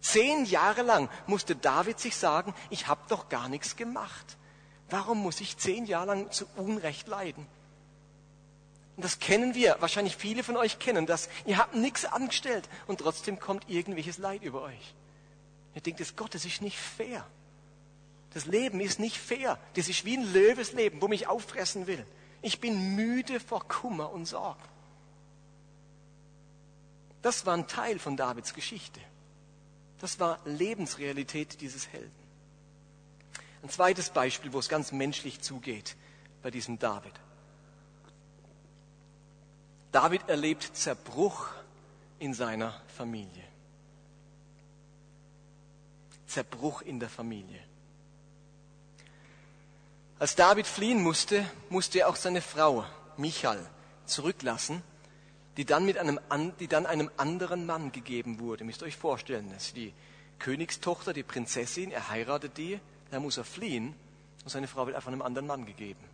Zehn 0.00 0.44
Jahre 0.44 0.82
lang 0.82 1.08
musste 1.26 1.56
David 1.56 1.98
sich 1.98 2.16
sagen, 2.16 2.54
ich 2.70 2.86
habe 2.88 3.00
doch 3.08 3.28
gar 3.28 3.48
nichts 3.48 3.76
gemacht. 3.76 4.36
Warum 4.90 5.18
muss 5.18 5.40
ich 5.40 5.56
zehn 5.56 5.86
Jahre 5.86 6.08
lang 6.08 6.30
zu 6.30 6.44
Unrecht 6.56 7.08
leiden? 7.08 7.46
Und 8.96 9.04
das 9.04 9.18
kennen 9.18 9.54
wir, 9.54 9.76
wahrscheinlich 9.80 10.16
viele 10.16 10.44
von 10.44 10.56
euch 10.56 10.78
kennen 10.78 11.06
das. 11.06 11.28
Ihr 11.46 11.56
habt 11.56 11.74
nichts 11.74 12.04
angestellt 12.04 12.68
und 12.86 13.00
trotzdem 13.00 13.38
kommt 13.38 13.68
irgendwelches 13.68 14.18
Leid 14.18 14.42
über 14.42 14.62
euch. 14.62 14.94
Ihr 15.74 15.80
denkt, 15.80 16.00
das 16.00 16.16
Gott, 16.16 16.34
das 16.34 16.44
ist 16.44 16.60
nicht 16.60 16.78
fair. 16.78 17.26
Das 18.34 18.46
Leben 18.46 18.80
ist 18.80 18.98
nicht 18.98 19.16
fair. 19.16 19.58
Das 19.74 19.88
ist 19.88 20.04
wie 20.04 20.16
ein 20.16 20.32
Löwesleben, 20.32 21.00
wo 21.00 21.08
mich 21.08 21.26
auffressen 21.26 21.86
will. 21.86 22.04
Ich 22.42 22.60
bin 22.60 22.94
müde 22.96 23.40
vor 23.40 23.66
Kummer 23.66 24.10
und 24.10 24.26
Sorgen. 24.26 24.62
Das 27.22 27.46
war 27.46 27.54
ein 27.54 27.68
Teil 27.68 27.98
von 27.98 28.16
Davids 28.16 28.52
Geschichte. 28.52 29.00
Das 30.00 30.18
war 30.18 30.40
Lebensrealität 30.44 31.60
dieses 31.60 31.88
Helden. 31.88 32.10
Ein 33.62 33.70
zweites 33.70 34.10
Beispiel, 34.10 34.52
wo 34.52 34.58
es 34.58 34.68
ganz 34.68 34.90
menschlich 34.90 35.40
zugeht 35.40 35.96
bei 36.42 36.50
diesem 36.50 36.80
David. 36.80 37.12
David 39.92 40.26
erlebt 40.28 40.70
Zerbruch 40.74 41.48
in 42.18 42.32
seiner 42.32 42.80
Familie. 42.96 43.44
Zerbruch 46.26 46.80
in 46.80 46.98
der 46.98 47.10
Familie. 47.10 47.60
Als 50.18 50.34
David 50.34 50.66
fliehen 50.66 51.02
musste, 51.02 51.44
musste 51.68 52.00
er 52.00 52.08
auch 52.08 52.16
seine 52.16 52.40
Frau 52.40 52.86
Michal 53.18 53.68
zurücklassen, 54.06 54.82
die 55.58 55.66
dann, 55.66 55.84
mit 55.84 55.98
einem, 55.98 56.18
die 56.58 56.68
dann 56.68 56.86
einem 56.86 57.10
anderen 57.18 57.66
Mann 57.66 57.92
gegeben 57.92 58.38
wurde. 58.38 58.64
Müsst 58.64 58.80
ihr 58.80 58.86
euch 58.86 58.96
vorstellen, 58.96 59.50
das 59.52 59.74
die 59.74 59.92
Königstochter, 60.38 61.12
die 61.12 61.22
Prinzessin, 61.22 61.90
er 61.90 62.08
heiratet 62.08 62.56
die, 62.56 62.80
da 63.10 63.20
muss 63.20 63.36
er 63.36 63.44
fliehen 63.44 63.94
und 64.42 64.48
seine 64.48 64.68
Frau 64.68 64.86
wird 64.86 64.96
einfach 64.96 65.12
einem 65.12 65.22
anderen 65.22 65.46
Mann 65.46 65.66
gegeben. 65.66 66.11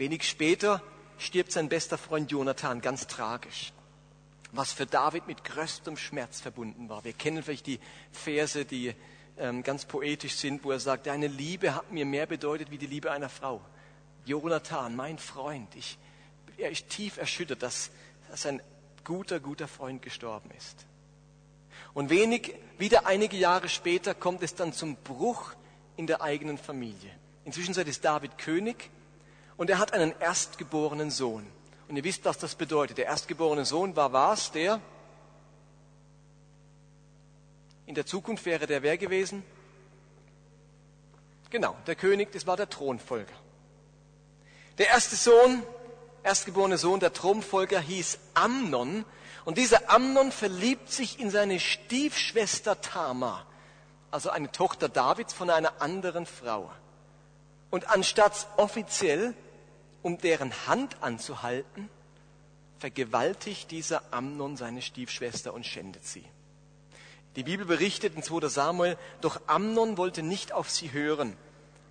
Wenig 0.00 0.26
später 0.26 0.82
stirbt 1.18 1.52
sein 1.52 1.68
bester 1.68 1.98
Freund 1.98 2.30
Jonathan 2.30 2.80
ganz 2.80 3.06
tragisch, 3.06 3.74
was 4.50 4.72
für 4.72 4.86
David 4.86 5.26
mit 5.26 5.44
größtem 5.44 5.98
Schmerz 5.98 6.40
verbunden 6.40 6.88
war. 6.88 7.04
Wir 7.04 7.12
kennen 7.12 7.42
vielleicht 7.42 7.66
die 7.66 7.78
Verse, 8.10 8.64
die 8.64 8.94
ähm, 9.36 9.62
ganz 9.62 9.84
poetisch 9.84 10.36
sind, 10.36 10.64
wo 10.64 10.70
er 10.70 10.80
sagt, 10.80 11.06
deine 11.06 11.26
Liebe 11.26 11.74
hat 11.74 11.92
mir 11.92 12.06
mehr 12.06 12.24
bedeutet 12.24 12.70
wie 12.70 12.78
die 12.78 12.86
Liebe 12.86 13.12
einer 13.12 13.28
Frau. 13.28 13.60
Jonathan, 14.24 14.96
mein 14.96 15.18
Freund, 15.18 15.68
ich, 15.76 15.98
er 16.56 16.70
ist 16.70 16.88
tief 16.88 17.18
erschüttert, 17.18 17.62
dass, 17.62 17.90
dass 18.30 18.46
ein 18.46 18.62
guter, 19.04 19.38
guter 19.38 19.68
Freund 19.68 20.00
gestorben 20.00 20.50
ist. 20.56 20.86
Und 21.92 22.08
wenig, 22.08 22.54
wieder 22.78 23.06
einige 23.06 23.36
Jahre 23.36 23.68
später 23.68 24.14
kommt 24.14 24.42
es 24.42 24.54
dann 24.54 24.72
zum 24.72 24.96
Bruch 24.96 25.52
in 25.98 26.06
der 26.06 26.22
eigenen 26.22 26.56
Familie. 26.56 27.10
Inzwischen 27.44 27.74
ist 27.74 28.02
David 28.02 28.38
König 28.38 28.88
und 29.60 29.68
er 29.68 29.78
hat 29.78 29.92
einen 29.92 30.18
erstgeborenen 30.18 31.10
Sohn. 31.10 31.46
Und 31.86 31.94
ihr 31.94 32.02
wisst, 32.02 32.24
was 32.24 32.38
das 32.38 32.54
bedeutet. 32.54 32.96
Der 32.96 33.04
erstgeborene 33.04 33.66
Sohn 33.66 33.94
war 33.94 34.10
was? 34.10 34.50
Der? 34.52 34.80
In 37.84 37.94
der 37.94 38.06
Zukunft 38.06 38.46
wäre 38.46 38.66
der 38.66 38.82
wer 38.82 38.96
gewesen? 38.96 39.42
Genau, 41.50 41.76
der 41.86 41.94
König, 41.94 42.32
das 42.32 42.46
war 42.46 42.56
der 42.56 42.70
Thronfolger. 42.70 43.34
Der 44.78 44.88
erste 44.88 45.14
Sohn, 45.14 45.62
erstgeborene 46.22 46.78
Sohn, 46.78 46.98
der 46.98 47.12
Thronfolger 47.12 47.80
hieß 47.80 48.18
Amnon. 48.32 49.04
Und 49.44 49.58
dieser 49.58 49.90
Amnon 49.90 50.32
verliebt 50.32 50.90
sich 50.90 51.20
in 51.20 51.28
seine 51.30 51.60
Stiefschwester 51.60 52.80
Tamar, 52.80 53.44
also 54.10 54.30
eine 54.30 54.50
Tochter 54.50 54.88
Davids 54.88 55.34
von 55.34 55.50
einer 55.50 55.82
anderen 55.82 56.24
Frau. 56.24 56.70
Und 57.68 57.90
anstatt 57.90 58.48
offiziell 58.56 59.34
um 60.02 60.18
deren 60.18 60.52
Hand 60.66 61.02
anzuhalten, 61.02 61.88
vergewaltigt 62.78 63.70
dieser 63.70 64.02
Amnon 64.12 64.56
seine 64.56 64.82
Stiefschwester 64.82 65.52
und 65.52 65.66
schändet 65.66 66.04
sie. 66.04 66.24
Die 67.36 67.44
Bibel 67.44 67.66
berichtet 67.66 68.16
in 68.16 68.22
2. 68.22 68.48
Samuel, 68.48 68.96
doch 69.20 69.40
Amnon 69.46 69.96
wollte 69.96 70.22
nicht 70.22 70.52
auf 70.52 70.68
sie 70.70 70.92
hören. 70.92 71.36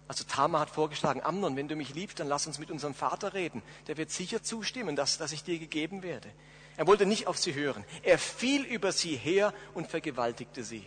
Also 0.08 0.24
Tamar 0.24 0.62
hat 0.62 0.70
vorgeschlagen, 0.72 1.22
Amnon, 1.24 1.56
wenn 1.56 1.68
du 1.68 1.76
mich 1.76 1.94
liebst, 1.94 2.20
dann 2.20 2.28
lass 2.28 2.48
uns 2.48 2.58
mit 2.58 2.72
unserem 2.72 2.96
Vater 2.96 3.34
reden. 3.36 3.62
Der 3.88 3.96
wird 3.96 4.10
sicher 4.10 4.42
zustimmen, 4.42 4.96
dass, 4.96 5.18
dass 5.18 5.32
ich 5.32 5.44
dir 5.44 5.60
gegeben 5.60 6.02
werde. 6.02 6.30
Er 6.76 6.88
wollte 6.88 7.06
nicht 7.06 7.28
auf 7.28 7.38
sie 7.38 7.54
hören. 7.54 7.86
Er 8.04 8.18
fiel 8.18 8.64
über 8.64 8.92
sie 8.92 9.16
her 9.16 9.54
und 9.76 9.88
vergewaltigte 9.88 10.64
sie. 10.64 10.86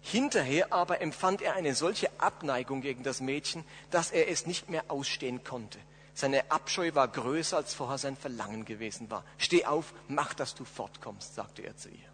Hinterher 0.00 0.72
aber 0.72 1.00
empfand 1.00 1.42
er 1.42 1.54
eine 1.54 1.74
solche 1.74 2.08
Abneigung 2.18 2.80
gegen 2.80 3.02
das 3.02 3.20
Mädchen, 3.20 3.64
dass 3.90 4.10
er 4.10 4.30
es 4.30 4.46
nicht 4.46 4.70
mehr 4.70 4.84
ausstehen 4.88 5.44
konnte. 5.44 5.78
Seine 6.16 6.50
Abscheu 6.50 6.94
war 6.94 7.08
größer, 7.08 7.58
als 7.58 7.74
vorher 7.74 7.98
sein 7.98 8.16
Verlangen 8.16 8.64
gewesen 8.64 9.10
war. 9.10 9.22
Steh 9.36 9.66
auf, 9.66 9.92
mach, 10.08 10.32
dass 10.32 10.54
du 10.54 10.64
fortkommst, 10.64 11.34
sagte 11.34 11.60
er 11.60 11.76
zu 11.76 11.90
ihr. 11.90 12.08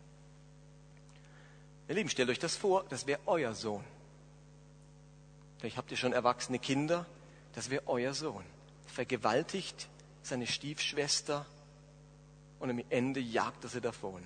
Ihr 1.86 1.94
Lieben, 1.94 2.08
stellt 2.08 2.28
euch 2.28 2.40
das 2.40 2.56
vor, 2.56 2.84
das 2.88 3.06
wäre 3.06 3.20
euer 3.26 3.54
Sohn. 3.54 3.84
Vielleicht 5.58 5.76
habt 5.76 5.92
ihr 5.92 5.96
schon 5.96 6.12
erwachsene 6.12 6.58
Kinder, 6.58 7.06
das 7.54 7.70
wäre 7.70 7.86
euer 7.86 8.12
Sohn. 8.12 8.44
Vergewaltigt 8.88 9.88
seine 10.24 10.48
Stiefschwester 10.48 11.46
und 12.58 12.70
am 12.70 12.82
Ende 12.90 13.20
jagt 13.20 13.62
er 13.62 13.70
sie 13.70 13.80
davon. 13.80 14.24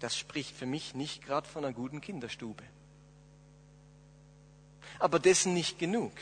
Das 0.00 0.18
spricht 0.18 0.54
für 0.54 0.66
mich 0.66 0.94
nicht 0.94 1.24
gerade 1.24 1.48
von 1.48 1.64
einer 1.64 1.72
guten 1.72 2.02
Kinderstube. 2.02 2.64
Aber 4.98 5.18
dessen 5.18 5.54
nicht 5.54 5.78
genug. 5.78 6.12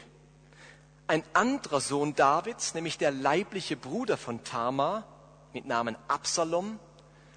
Ein 1.11 1.25
anderer 1.33 1.81
Sohn 1.81 2.14
Davids, 2.14 2.73
nämlich 2.73 2.97
der 2.97 3.11
leibliche 3.11 3.76
Bruder 3.76 4.17
von 4.17 4.45
Tamar 4.45 5.02
mit 5.52 5.67
Namen 5.67 5.97
Absalom, 6.07 6.79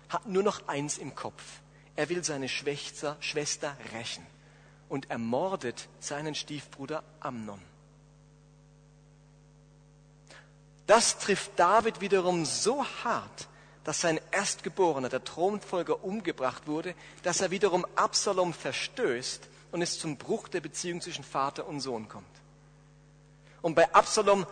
hat 0.09 0.27
nur 0.27 0.43
noch 0.43 0.67
eins 0.67 0.99
im 0.99 1.15
Kopf. 1.15 1.41
Er 1.95 2.07
will 2.09 2.23
seine 2.23 2.49
Schwester, 2.49 3.17
Schwester 3.19 3.75
rächen 3.91 4.23
und 4.89 5.09
ermordet 5.09 5.89
seinen 5.99 6.35
Stiefbruder 6.35 7.03
Amnon. 7.19 7.59
Das 10.85 11.17
trifft 11.17 11.57
David 11.57 11.99
wiederum 11.99 12.45
so 12.45 12.85
hart, 13.03 13.47
dass 13.85 14.01
sein 14.01 14.21
Erstgeborener, 14.29 15.09
der 15.09 15.23
Thronfolger, 15.23 16.03
umgebracht 16.03 16.67
wurde, 16.67 16.93
dass 17.23 17.41
er 17.41 17.49
wiederum 17.49 17.87
Absalom 17.95 18.53
verstößt 18.53 19.49
und 19.71 19.81
es 19.81 19.97
zum 19.97 20.17
Bruch 20.17 20.47
der 20.47 20.61
Beziehung 20.61 21.01
zwischen 21.01 21.23
Vater 21.23 21.65
und 21.65 21.79
Sohn 21.79 22.07
kommt. 22.07 22.42
Und 23.63 23.75
bei 23.75 23.91
Absalom 23.95 24.45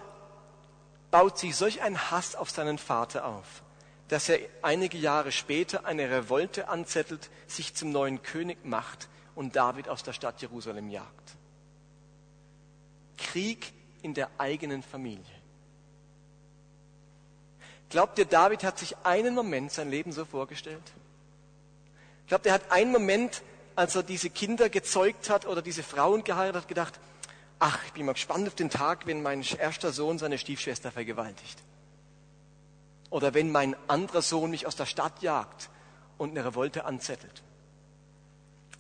baut 1.12 1.38
sich 1.38 1.56
solch 1.56 1.82
ein 1.82 2.10
Hass 2.10 2.34
auf 2.34 2.50
seinen 2.50 2.78
Vater 2.78 3.26
auf, 3.26 3.62
dass 4.08 4.30
er 4.30 4.40
einige 4.62 4.98
Jahre 4.98 5.34
später 5.34 5.86
eine 5.86 6.10
Revolte 6.10 6.70
anzettelt, 6.70 7.30
sich 7.46 7.76
zum 7.76 7.92
neuen 7.92 8.24
König 8.24 8.66
macht 8.66 9.10
und 9.36 9.56
David 9.56 9.90
aus 9.90 10.02
der 10.02 10.14
Stadt 10.14 10.42
Jerusalem 10.42 10.90
jagt. 10.90 11.36
Krieg 13.18 13.74
in 14.02 14.14
der 14.14 14.30
eigenen 14.38 14.82
Familie. 14.82 15.26
Glaubt 17.90 18.18
ihr, 18.18 18.26
David 18.26 18.64
hat 18.64 18.80
sich 18.80 18.96
einen 19.04 19.36
Moment 19.36 19.74
sein 19.74 19.90
Leben 19.90 20.14
so 20.14 20.24
vorgestellt? 20.24 20.94
Glaubt 22.28 22.46
ihr, 22.46 22.52
er 22.52 22.56
hat 22.56 22.72
einen 22.72 22.94
Moment, 22.94 23.42
als 23.76 23.94
er 23.94 24.04
diese 24.04 24.30
Kinder 24.30 24.70
gezeugt 24.70 25.30
hat 25.30 25.46
oder 25.46 25.62
diese 25.62 25.84
Frauen 25.84 26.24
geheiratet 26.24 26.62
hat, 26.62 26.68
gedacht, 26.70 27.00
ach, 27.62 27.80
ich 27.86 27.94
bin 27.94 28.06
mal 28.06 28.14
gespannt 28.14 28.48
auf 28.48 28.56
den 28.56 28.70
Tag, 28.70 29.06
wenn 29.06 29.22
mein 29.22 29.44
erster 29.44 29.94
Sohn 29.94 30.18
seine 30.18 30.38
Stiefschwester 30.38 30.92
vergewaltigt. 30.92 31.60
Oder 33.12 33.34
wenn 33.34 33.52
mein 33.52 33.76
anderer 33.88 34.22
Sohn 34.22 34.50
mich 34.50 34.66
aus 34.66 34.76
der 34.76 34.88
Stadt 34.88 35.22
jagt 35.22 35.70
und 36.18 36.32
eine 36.32 36.44
Revolte 36.44 36.86
anzettelt. 36.86 37.44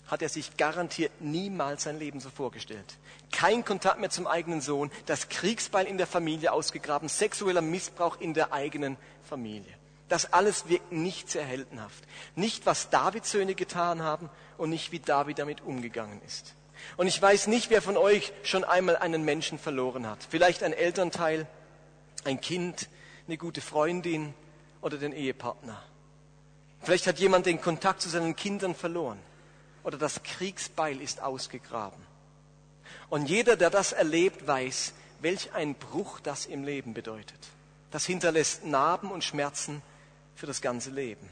Hat 0.07 0.21
er 0.21 0.29
sich 0.29 0.57
garantiert 0.57 1.21
niemals 1.21 1.83
sein 1.83 2.00
Leben 2.00 2.19
so 2.19 2.29
vorgestellt. 2.29 2.97
Kein 3.31 3.63
Kontakt 3.63 4.00
mehr 4.00 4.09
zum 4.09 4.27
eigenen 4.27 4.61
Sohn, 4.61 4.91
das 5.05 5.29
Kriegsbeil 5.29 5.85
in 5.85 5.97
der 5.97 6.07
Familie 6.07 6.51
ausgegraben, 6.51 7.07
sexueller 7.07 7.61
Missbrauch 7.61 8.19
in 8.19 8.33
der 8.33 8.51
eigenen 8.51 8.97
Familie. 9.29 9.73
Das 10.09 10.33
alles 10.33 10.67
wirkt 10.67 10.91
nicht 10.91 11.29
sehr 11.29 11.45
heldenhaft. 11.45 12.03
Nicht, 12.35 12.65
was 12.65 12.89
Davids 12.89 13.31
Söhne 13.31 13.53
getan 13.53 14.01
haben 14.01 14.29
und 14.57 14.71
nicht, 14.71 14.91
wie 14.91 15.00
David 15.00 15.39
damit 15.39 15.61
umgegangen 15.61 16.19
ist. 16.25 16.55
Und 16.97 17.07
ich 17.07 17.21
weiß 17.21 17.47
nicht, 17.47 17.69
wer 17.69 17.81
von 17.81 17.97
euch 17.97 18.33
schon 18.43 18.63
einmal 18.63 18.97
einen 18.97 19.23
Menschen 19.23 19.59
verloren 19.59 20.07
hat. 20.07 20.19
Vielleicht 20.29 20.63
ein 20.63 20.73
Elternteil, 20.73 21.47
ein 22.23 22.41
Kind, 22.41 22.89
eine 23.27 23.38
gute 23.38 23.61
Freundin 23.61 24.33
oder 24.81 24.97
den 24.97 25.13
Ehepartner. 25.13 25.81
Vielleicht 26.81 27.07
hat 27.07 27.19
jemand 27.19 27.45
den 27.45 27.61
Kontakt 27.61 28.01
zu 28.01 28.09
seinen 28.09 28.35
Kindern 28.35 28.75
verloren 28.75 29.19
oder 29.83 29.97
das 29.97 30.23
Kriegsbeil 30.23 31.01
ist 31.01 31.21
ausgegraben. 31.21 32.01
Und 33.09 33.29
jeder, 33.29 33.55
der 33.55 33.69
das 33.69 33.91
erlebt, 33.91 34.47
weiß, 34.47 34.93
welch 35.21 35.53
ein 35.53 35.75
Bruch 35.75 36.19
das 36.19 36.45
im 36.45 36.63
Leben 36.63 36.93
bedeutet. 36.93 37.39
Das 37.91 38.05
hinterlässt 38.05 38.65
Narben 38.65 39.11
und 39.11 39.23
Schmerzen 39.23 39.81
für 40.35 40.47
das 40.47 40.61
ganze 40.61 40.89
Leben. 40.89 41.29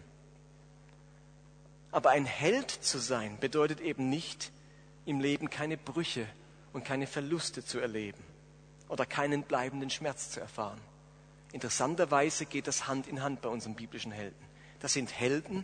Aber 1.92 2.12
ein 2.12 2.26
Held 2.26 2.70
zu 2.70 3.00
sein 3.00 3.38
bedeutet 3.40 3.80
eben 3.80 4.10
nicht, 4.10 4.52
im 5.10 5.20
Leben 5.20 5.50
keine 5.50 5.76
Brüche 5.76 6.28
und 6.72 6.86
keine 6.86 7.08
Verluste 7.08 7.66
zu 7.66 7.80
erleben 7.80 8.24
oder 8.90 9.08
keinen 9.08 9.42
bleibenden 9.42 9.90
Schmerz 9.90 10.30
zu 10.30 10.40
erfahren. 10.40 10.80
Interessanterweise 11.52 12.46
geht 12.46 12.68
das 12.68 12.88
Hand 12.88 13.08
in 13.08 13.24
Hand 13.24 13.42
bei 13.42 13.50
unseren 13.50 13.74
biblischen 13.74 14.12
Helden. 14.12 14.46
Das 14.80 14.94
sind 14.94 15.12
Helden, 15.12 15.64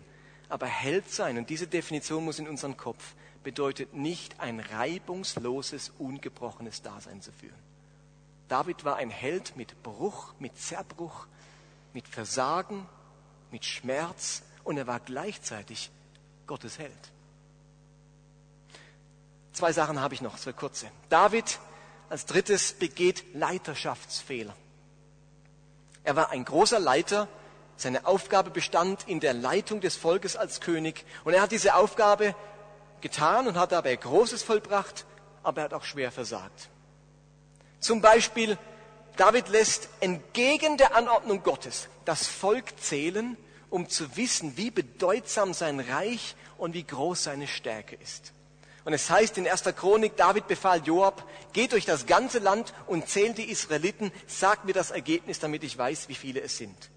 aber 0.49 0.65
Held 0.65 1.11
sein, 1.11 1.37
und 1.37 1.51
diese 1.51 1.67
Definition 1.67 2.25
muss 2.25 2.39
in 2.39 2.47
unseren 2.47 2.75
Kopf, 2.75 3.13
bedeutet 3.43 3.93
nicht 3.93 4.39
ein 4.39 4.59
reibungsloses, 4.59 5.91
ungebrochenes 5.99 6.81
Dasein 6.81 7.21
zu 7.21 7.31
führen. 7.31 7.53
David 8.47 8.83
war 8.83 8.95
ein 8.95 9.11
Held 9.11 9.55
mit 9.55 9.83
Bruch, 9.83 10.33
mit 10.39 10.57
Zerbruch, 10.57 11.27
mit 11.93 12.07
Versagen, 12.07 12.87
mit 13.51 13.63
Schmerz 13.63 14.41
und 14.63 14.77
er 14.77 14.87
war 14.87 14.99
gleichzeitig 14.99 15.91
Gottes 16.47 16.79
Held. 16.79 17.11
Zwei 19.55 19.71
Sachen 19.71 20.01
habe 20.01 20.13
ich 20.13 20.21
noch, 20.21 20.37
zwei 20.37 20.51
kurze. 20.51 20.87
David 21.07 21.59
als 22.09 22.25
drittes 22.25 22.73
begeht 22.73 23.23
Leiterschaftsfehler. 23.33 24.53
Er 26.03 26.17
war 26.17 26.31
ein 26.31 26.43
großer 26.43 26.77
Leiter. 26.77 27.29
Seine 27.77 28.05
Aufgabe 28.05 28.49
bestand 28.49 29.07
in 29.07 29.21
der 29.21 29.33
Leitung 29.33 29.79
des 29.79 29.95
Volkes 29.95 30.35
als 30.35 30.59
König. 30.59 31.05
Und 31.23 31.33
er 31.33 31.41
hat 31.41 31.53
diese 31.53 31.75
Aufgabe 31.75 32.35
getan 32.99 33.47
und 33.47 33.57
hat 33.57 33.71
dabei 33.71 33.95
Großes 33.95 34.43
vollbracht, 34.43 35.05
aber 35.41 35.61
er 35.61 35.63
hat 35.63 35.73
auch 35.73 35.85
schwer 35.85 36.11
versagt. 36.11 36.69
Zum 37.79 38.01
Beispiel, 38.01 38.57
David 39.15 39.47
lässt 39.47 39.87
entgegen 40.01 40.75
der 40.75 40.97
Anordnung 40.97 41.43
Gottes 41.43 41.87
das 42.03 42.27
Volk 42.27 42.77
zählen, 42.81 43.37
um 43.69 43.87
zu 43.87 44.17
wissen, 44.17 44.57
wie 44.57 44.69
bedeutsam 44.69 45.53
sein 45.53 45.79
Reich 45.79 46.35
und 46.57 46.73
wie 46.73 46.83
groß 46.83 47.23
seine 47.23 47.47
Stärke 47.47 47.95
ist. 47.95 48.34
Und 48.85 48.93
es 48.93 49.09
heißt 49.09 49.37
in 49.39 49.47
1. 49.47 49.63
Chronik, 49.75 50.15
David 50.15 50.47
befahl 50.47 50.81
Joab, 50.85 51.27
geh 51.53 51.67
durch 51.67 51.85
das 51.85 52.05
ganze 52.05 52.37
Land 52.37 52.73
und 52.85 53.09
zählt 53.09 53.39
die 53.39 53.49
Israeliten, 53.49 54.11
sag 54.27 54.63
mir 54.63 54.73
das 54.73 54.91
Ergebnis, 54.91 55.39
damit 55.39 55.63
ich 55.63 55.77
weiß, 55.77 56.07
wie 56.07 56.15
viele 56.15 56.41
es 56.41 56.57
sind. 56.57 56.91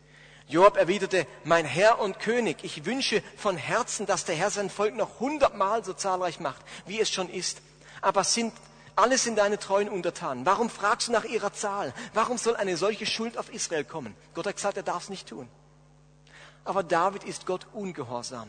Joab 0.47 0.76
erwiderte, 0.76 1.26
mein 1.45 1.64
Herr 1.64 1.99
und 1.99 2.21
König, 2.21 2.59
ich 2.62 2.85
wünsche 2.85 3.23
von 3.37 3.57
Herzen, 3.57 4.07
dass 4.07 4.26
der 4.26 4.35
Herr 4.35 4.50
sein 4.50 4.71
Volk 4.71 4.95
noch 4.95 5.18
hundertmal 5.18 5.83
so 5.83 5.95
zahlreich 5.95 6.40
macht, 6.40 6.61
wie 6.87 7.00
es 7.00 7.11
schon 7.11 7.30
ist. 7.30 7.62
Aber 8.00 8.23
sind 8.23 8.52
alles 8.95 9.23
sind 9.23 9.38
deine 9.38 9.61
treuen 9.61 9.88
Untertanen. 9.88 10.45
Warum 10.45 10.68
fragst 10.68 11.07
du 11.07 11.12
nach 11.12 11.25
ihrer 11.25 11.52
Zahl? 11.52 11.95
Warum 12.14 12.37
soll 12.37 12.57
eine 12.57 12.76
solche 12.76 13.07
Schuld 13.07 13.38
auf 13.38 13.52
Israel 13.54 13.85
kommen? 13.85 14.16
Gott 14.35 14.47
hat 14.47 14.57
gesagt, 14.57 14.76
er 14.76 14.83
darf 14.83 15.04
es 15.04 15.09
nicht 15.09 15.28
tun. 15.28 15.49
Aber 16.64 16.83
David 16.83 17.23
ist 17.23 17.47
Gott 17.47 17.68
ungehorsam. 17.73 18.49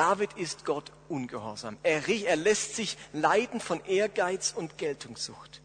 David 0.00 0.32
ist 0.38 0.64
Gott 0.64 0.92
ungehorsam. 1.10 1.76
Er, 1.82 2.08
er 2.08 2.36
lässt 2.36 2.74
sich 2.74 2.96
leiden 3.12 3.60
von 3.60 3.84
Ehrgeiz 3.84 4.54
und 4.56 4.78
Geltungssucht. 4.78 5.60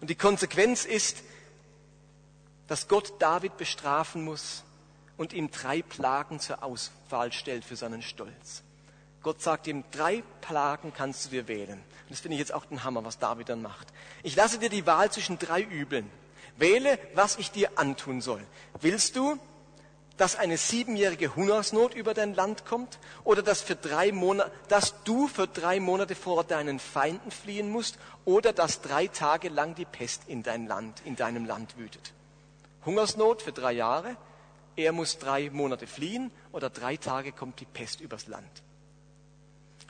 Und 0.00 0.10
die 0.10 0.14
Konsequenz 0.14 0.84
ist, 0.84 1.24
dass 2.68 2.86
Gott 2.86 3.14
David 3.18 3.56
bestrafen 3.56 4.24
muss 4.24 4.62
und 5.16 5.32
ihm 5.32 5.50
drei 5.50 5.82
Plagen 5.82 6.38
zur 6.38 6.62
Auswahl 6.62 7.32
stellt 7.32 7.64
für 7.64 7.74
seinen 7.74 8.00
Stolz. 8.00 8.62
Gott 9.24 9.42
sagt 9.42 9.66
ihm, 9.66 9.82
drei 9.90 10.22
Plagen 10.40 10.92
kannst 10.96 11.24
du 11.24 11.30
dir 11.30 11.48
wählen. 11.48 11.80
Und 11.80 12.10
das 12.10 12.20
finde 12.20 12.36
ich 12.36 12.38
jetzt 12.38 12.54
auch 12.54 12.66
den 12.66 12.84
Hammer, 12.84 13.04
was 13.04 13.18
David 13.18 13.48
dann 13.48 13.60
macht. 13.60 13.88
Ich 14.22 14.36
lasse 14.36 14.60
dir 14.60 14.70
die 14.70 14.86
Wahl 14.86 15.10
zwischen 15.10 15.36
drei 15.36 15.62
Übeln. 15.62 16.08
Wähle, 16.56 16.96
was 17.14 17.38
ich 17.38 17.50
dir 17.50 17.76
antun 17.76 18.20
soll. 18.20 18.46
Willst 18.80 19.16
du, 19.16 19.36
dass 20.20 20.36
eine 20.36 20.58
siebenjährige 20.58 21.34
Hungersnot 21.34 21.94
über 21.94 22.12
dein 22.12 22.34
Land 22.34 22.66
kommt 22.66 22.98
oder 23.24 23.42
dass, 23.42 23.62
für 23.62 23.74
drei 23.74 24.12
Monate, 24.12 24.52
dass 24.68 25.02
du 25.04 25.28
für 25.28 25.46
drei 25.46 25.80
Monate 25.80 26.14
vor 26.14 26.44
deinen 26.44 26.78
Feinden 26.78 27.30
fliehen 27.30 27.70
musst 27.70 27.98
oder 28.26 28.52
dass 28.52 28.82
drei 28.82 29.06
Tage 29.06 29.48
lang 29.48 29.74
die 29.74 29.86
Pest 29.86 30.24
in 30.26 30.42
dein 30.42 30.66
Land, 30.66 31.00
in 31.06 31.16
deinem 31.16 31.46
Land 31.46 31.78
wütet. 31.78 32.12
Hungersnot 32.84 33.40
für 33.40 33.52
drei 33.52 33.72
Jahre, 33.72 34.14
er 34.76 34.92
muss 34.92 35.16
drei 35.16 35.48
Monate 35.48 35.86
fliehen 35.86 36.30
oder 36.52 36.68
drei 36.68 36.98
Tage 36.98 37.32
kommt 37.32 37.58
die 37.58 37.64
Pest 37.64 38.02
übers 38.02 38.26
Land. 38.26 38.62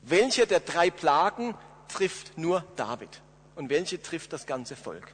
Welche 0.03 0.47
der 0.47 0.61
drei 0.61 0.91
Plagen 0.91 1.57
trifft 1.89 2.39
nur 2.39 2.65
David 2.77 3.21
und 3.57 3.69
welche 3.69 4.01
trifft 4.01 4.33
das 4.33 4.47
ganze 4.47 4.77
Volk? 4.77 5.13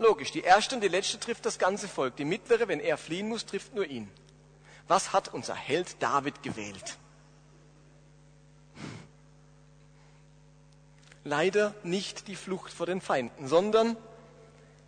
Logisch, 0.00 0.32
die 0.32 0.40
erste 0.40 0.74
und 0.76 0.80
die 0.80 0.88
letzte 0.88 1.20
trifft 1.20 1.44
das 1.44 1.58
ganze 1.58 1.86
Volk. 1.86 2.16
Die 2.16 2.24
mittlere, 2.24 2.68
wenn 2.68 2.80
er 2.80 2.96
fliehen 2.96 3.28
muss, 3.28 3.44
trifft 3.44 3.74
nur 3.74 3.84
ihn. 3.84 4.10
Was 4.88 5.12
hat 5.12 5.28
unser 5.28 5.54
Held 5.54 6.02
David 6.02 6.42
gewählt? 6.42 6.96
Leider 11.22 11.74
nicht 11.82 12.28
die 12.28 12.34
Flucht 12.34 12.72
vor 12.72 12.86
den 12.86 13.02
Feinden, 13.02 13.46
sondern 13.46 13.94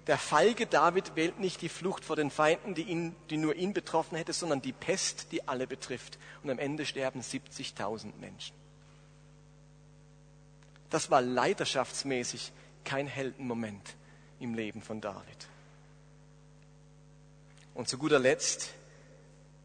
der 0.06 0.16
feige 0.16 0.66
David 0.66 1.14
wählt 1.14 1.38
nicht 1.38 1.60
die 1.60 1.68
Flucht 1.68 2.06
vor 2.06 2.16
den 2.16 2.30
Feinden, 2.30 2.74
die, 2.74 2.84
ihn, 2.84 3.14
die 3.28 3.36
nur 3.36 3.54
ihn 3.54 3.74
betroffen 3.74 4.16
hätte, 4.16 4.32
sondern 4.32 4.62
die 4.62 4.72
Pest, 4.72 5.26
die 5.30 5.46
alle 5.46 5.66
betrifft. 5.66 6.18
Und 6.42 6.48
am 6.48 6.58
Ende 6.58 6.86
sterben 6.86 7.20
70.000 7.20 8.16
Menschen. 8.18 8.56
Das 10.88 11.10
war 11.10 11.20
leidenschaftsmäßig 11.20 12.50
kein 12.82 13.06
Heldenmoment 13.06 13.94
im 14.42 14.54
Leben 14.54 14.82
von 14.82 15.00
David. 15.00 15.48
Und 17.74 17.88
zu 17.88 17.96
guter 17.96 18.18
Letzt, 18.18 18.74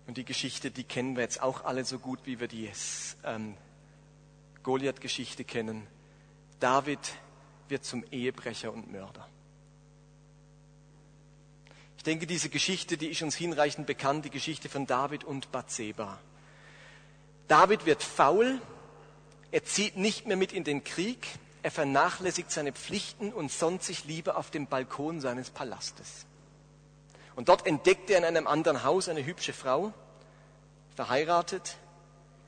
und 0.08 0.16
die 0.16 0.24
Geschichte, 0.24 0.72
die 0.72 0.86
kennen 0.86 1.18
wir 1.18 1.24
jetzt 1.24 1.42
auch 1.42 1.66
alle 1.66 1.84
so 1.84 2.00
gut, 2.00 2.20
wie 2.24 2.40
wir 2.40 2.48
die 2.48 2.72
ähm, 3.26 3.58
Goliath-Geschichte 4.64 5.44
kennen. 5.44 5.86
David 6.62 7.00
wird 7.68 7.84
zum 7.84 8.06
Ehebrecher 8.10 8.72
und 8.72 8.90
Mörder. 8.90 9.28
Ich 11.98 12.04
denke, 12.04 12.26
diese 12.26 12.48
Geschichte, 12.48 12.98
die 12.98 13.08
ist 13.08 13.22
uns 13.22 13.36
hinreichend 13.36 13.86
bekannt, 13.86 14.24
die 14.24 14.30
Geschichte 14.30 14.70
von 14.70 14.88
David 14.88 15.26
und 15.26 15.52
Bathseba. 15.52 16.20
David 17.50 17.86
wird 17.86 18.02
faul, 18.02 18.62
er 19.52 19.66
zieht 19.66 19.98
nicht 19.98 20.26
mehr 20.26 20.38
mit 20.38 20.54
in 20.54 20.64
den 20.64 20.86
Krieg, 20.86 21.28
er 21.68 21.72
vernachlässigt 21.72 22.50
seine 22.50 22.72
Pflichten 22.72 23.34
und 23.34 23.52
sonnt 23.52 23.84
sich 23.84 24.06
lieber 24.06 24.38
auf 24.38 24.52
dem 24.52 24.68
Balkon 24.68 25.20
seines 25.20 25.50
Palastes. 25.50 26.26
Und 27.36 27.50
dort 27.50 27.68
entdeckt 27.68 28.10
er 28.10 28.20
in 28.20 28.24
einem 28.24 28.48
anderen 28.48 28.86
Haus 28.86 29.10
eine 29.10 29.26
hübsche 29.26 29.52
Frau, 29.52 29.92
verheiratet, 30.96 31.76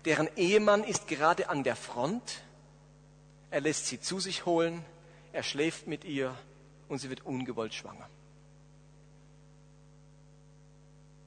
deren 0.06 0.30
Ehemann 0.38 0.86
ist 0.86 1.10
gerade 1.10 1.50
an 1.50 1.66
der 1.66 1.76
Front. 1.76 2.44
Er 3.52 3.60
lässt 3.60 3.88
sie 3.88 4.00
zu 4.00 4.22
sich 4.22 4.46
holen, 4.46 4.86
er 5.34 5.44
schläft 5.44 5.86
mit 5.86 6.06
ihr 6.06 6.34
und 6.88 7.00
sie 7.00 7.10
wird 7.10 7.26
ungewollt 7.26 7.74
schwanger. 7.74 8.08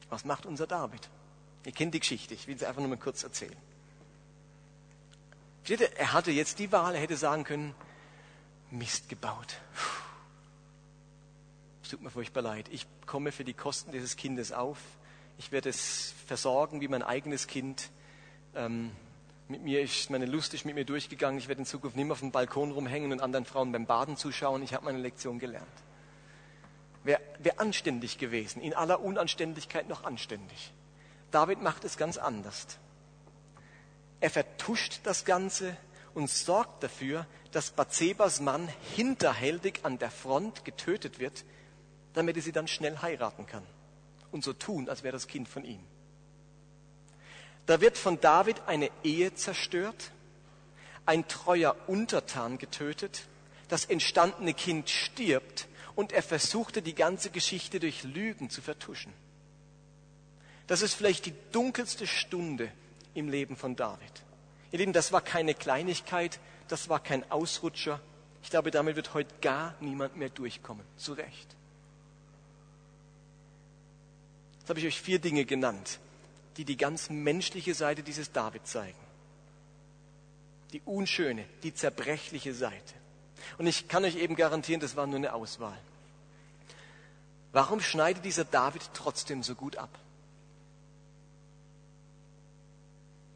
Was 0.09 0.25
macht 0.25 0.47
unser 0.47 0.67
David? 0.67 1.11
Ihr 1.67 1.73
kennt 1.73 1.93
die 1.93 2.01
Geschichte, 2.01 2.33
ich 2.33 2.47
will 2.47 2.59
sie 2.59 2.65
einfach 2.65 2.81
nur 2.81 2.89
mal 2.89 2.97
kurz 2.97 3.23
erzählen. 3.23 3.72
Er 5.69 6.13
hatte 6.13 6.33
jetzt 6.33 6.59
die 6.59 6.73
Wahl, 6.73 6.95
er 6.95 7.01
hätte 7.01 7.17
sagen 7.17 7.45
können, 7.45 7.75
Mist 8.71 9.09
gebaut. 9.09 9.59
Es 11.83 11.91
tut 11.91 12.03
mir 12.03 12.11
furchtbar 12.11 12.43
leid. 12.43 12.69
Ich 12.71 12.87
komme 13.07 13.33
für 13.33 13.45
die 13.45 13.55
Kosten 13.55 13.93
dieses 13.93 14.17
Kindes 14.17 14.53
auf. 14.53 14.79
Ich 15.39 15.53
werde 15.53 15.69
es 15.69 16.15
versorgen 16.27 16.81
wie 16.81 16.89
mein 16.89 17.03
eigenes 17.03 17.47
Kind. 17.47 17.91
Ähm, 18.55 18.91
mit 19.49 19.63
mir 19.63 19.83
ist 19.83 20.09
meine 20.11 20.27
Lust 20.27 20.55
ist 20.55 20.65
mit 20.65 20.75
mir 20.75 20.85
durchgegangen. 20.85 21.39
Ich 21.39 21.49
werde 21.49 21.61
in 21.61 21.67
Zukunft 21.67 21.97
nicht 21.97 22.07
mehr 22.07 22.13
auf 22.13 22.21
dem 22.21 22.33
Balkon 22.33 22.73
rumhängen 22.73 23.13
und 23.13 23.21
anderen 23.21 23.45
Frauen 23.45 23.71
beim 23.73 23.87
Baden 23.87 24.17
zuschauen. 24.17 24.63
Ich 24.63 24.75
habe 24.75 24.87
meine 24.87 24.99
Lektion 24.99 25.39
gelernt. 25.39 25.67
Wäre 27.05 27.21
wär 27.39 27.61
anständig 27.61 28.19
gewesen, 28.19 28.63
in 28.63 28.75
aller 28.75 29.01
Unanständigkeit 29.01 29.89
noch 29.89 30.05
anständig. 30.05 30.73
David 31.31 31.61
macht 31.61 31.85
es 31.85 31.97
ganz 31.97 32.17
anders. 32.17 32.79
Er 34.23 34.31
vertuscht 34.31 35.01
das 35.03 35.25
Ganze 35.25 35.77
und 36.15 36.31
sorgt 36.31 36.85
dafür, 36.85 37.27
dass 37.51 37.73
Bathsebas 37.73 38.41
Mann 38.41 38.69
hinterhältig 38.95 39.81
an 39.83 39.99
der 39.99 40.13
Front 40.13 40.65
getötet 40.65 41.19
wird, 41.19 41.45
damit 42.15 42.37
er 42.37 42.43
sie 42.43 42.53
dann 42.53 42.69
schnell 42.69 42.99
heiraten 42.99 43.47
kann. 43.47 43.67
und 44.31 44.45
so 44.45 44.53
tun, 44.55 44.89
als 44.89 45.03
wäre 45.03 45.13
das 45.13 45.27
Kind 45.27 45.47
von 45.49 45.65
ihm. 45.65 45.81
Da 47.67 47.83
wird 47.83 47.99
von 47.99 48.19
David 48.21 48.63
eine 48.67 48.91
Ehe 49.03 49.35
zerstört, 49.35 50.13
ein 51.05 51.29
treuer 51.29 51.77
Untertan 51.87 52.57
getötet, 52.59 53.27
das 53.69 53.85
entstandene 53.85 54.55
Kind 54.55 54.89
stirbt 54.89 55.67
und 55.97 56.13
er 56.13 56.23
versuchte 56.23 56.81
die 56.81 56.95
ganze 56.95 57.29
Geschichte 57.29 57.81
durch 57.81 58.05
Lügen 58.05 58.49
zu 58.49 58.63
vertuschen. 58.63 59.13
Das 60.69 60.81
ist 60.81 60.95
vielleicht 60.95 61.27
die 61.27 61.35
dunkelste 61.51 62.07
Stunde 62.07 62.73
im 63.15 63.29
Leben 63.29 63.57
von 63.57 63.77
David. 63.77 64.23
Ihr 64.71 64.79
Lieben, 64.79 64.93
das 64.93 65.13
war 65.13 65.21
keine 65.21 65.55
Kleinigkeit, 65.55 66.41
das 66.69 66.89
war 66.89 67.01
kein 67.01 67.31
Ausrutscher. 67.31 68.01
Ich 68.43 68.51
glaube, 68.51 68.71
damit 68.71 68.97
wird 68.97 69.15
heute 69.15 69.35
gar 69.41 69.75
niemand 69.81 70.17
mehr 70.17 70.31
durchkommen. 70.31 70.85
Zu 70.97 71.13
Recht. 71.13 71.57
Jetzt 74.61 74.69
habe 74.71 74.81
ich 74.81 74.87
euch 74.87 75.01
vier 75.01 75.19
Dinge 75.19 75.45
genannt, 75.45 75.99
die 76.57 76.65
die 76.65 76.77
ganz 76.77 77.11
menschliche 77.11 77.75
Seite 77.75 78.03
dieses 78.03 78.33
David 78.33 78.67
zeigen. 78.67 78.99
Die 80.73 80.81
unschöne, 80.85 81.45
die 81.63 81.75
zerbrechliche 81.75 82.55
Seite. 82.55 82.95
Und 83.59 83.67
ich 83.67 83.89
kann 83.89 84.05
euch 84.05 84.17
eben 84.17 84.37
garantieren, 84.37 84.81
das 84.81 84.97
war 84.97 85.07
nur 85.07 85.17
eine 85.17 85.35
Auswahl. 85.35 85.79
Warum 87.53 87.81
schneidet 87.81 88.25
dieser 88.25 88.45
David 88.45 88.83
trotzdem 88.95 89.43
so 89.43 89.55
gut 89.55 89.77
ab? 89.77 89.91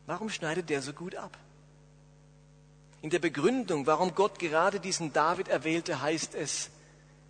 Warum 0.06 0.30
schneidet 0.30 0.70
der 0.70 0.82
so 0.82 0.92
gut 0.92 1.14
ab? 1.16 1.36
In 3.02 3.10
der 3.10 3.18
Begründung, 3.18 3.86
warum 3.86 4.14
Gott 4.14 4.38
gerade 4.38 4.80
diesen 4.80 5.12
David 5.12 5.48
erwählte, 5.48 6.00
heißt 6.00 6.34
es, 6.34 6.70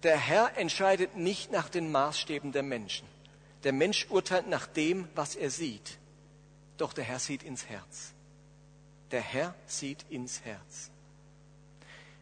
der 0.03 0.17
Herr 0.17 0.57
entscheidet 0.57 1.17
nicht 1.17 1.51
nach 1.51 1.69
den 1.69 1.91
Maßstäben 1.91 2.53
der 2.53 2.62
Menschen. 2.62 3.09
Der 3.65 3.73
Mensch 3.73 4.07
urteilt 4.11 4.49
nach 4.49 4.67
dem, 4.67 5.09
was 5.15 5.35
er 5.35 5.51
sieht. 5.51 5.99
Doch 6.77 6.93
der 6.93 7.05
Herr 7.05 7.19
sieht 7.19 7.43
ins 7.43 7.67
Herz. 7.67 8.12
Der 9.11 9.23
Herr 9.23 9.55
sieht 9.67 10.05
ins 10.11 10.43
Herz. 10.43 10.91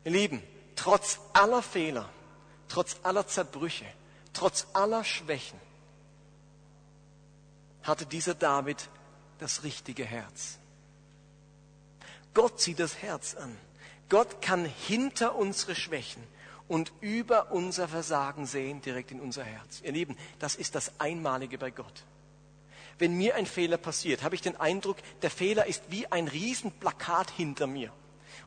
Ihr 0.05 0.13
Lieben, 0.13 0.43
trotz 0.77 1.19
aller 1.33 1.63
Fehler, 1.63 2.09
trotz 2.69 2.97
aller 3.03 3.27
Zerbrüche, 3.27 3.87
trotz 4.33 4.67
aller 4.73 5.03
Schwächen, 5.03 5.59
hatte 7.83 8.07
dieser 8.07 8.35
David 8.35 8.89
das 9.45 9.63
richtige 9.63 10.07
Herz. 10.07 10.59
Gott 12.33 12.63
sieht 12.63 12.81
das 12.81 13.03
Herz 13.03 13.35
an. 13.35 13.55
Gott 14.09 14.41
kann 14.41 14.65
hinter 14.65 15.35
unsere 15.35 15.75
Schwächen 15.75 16.23
und 16.67 16.95
über 17.03 17.53
unser 17.53 17.87
Versagen 17.87 18.47
sehen, 18.47 18.81
direkt 18.81 19.11
in 19.11 19.21
unser 19.21 19.45
Herz. 19.45 19.83
Ihr 19.83 19.93
Lieben, 19.93 20.17
das 20.39 20.57
ist 20.57 20.75
das 20.75 20.99
Einmalige 20.99 21.59
bei 21.59 21.71
Gott. 21.71 22.05
Wenn 22.99 23.19
mir 23.19 23.35
ein 23.35 23.45
Fehler 23.45 23.77
passiert, 23.77 24.23
habe 24.23 24.35
ich 24.35 24.41
den 24.41 24.57
Eindruck, 24.57 24.97
der 25.21 25.31
Fehler 25.31 25.67
ist 25.67 25.83
wie 25.91 26.11
ein 26.11 26.27
Riesenplakat 26.27 27.31
hinter 27.31 27.67
mir. 27.67 27.93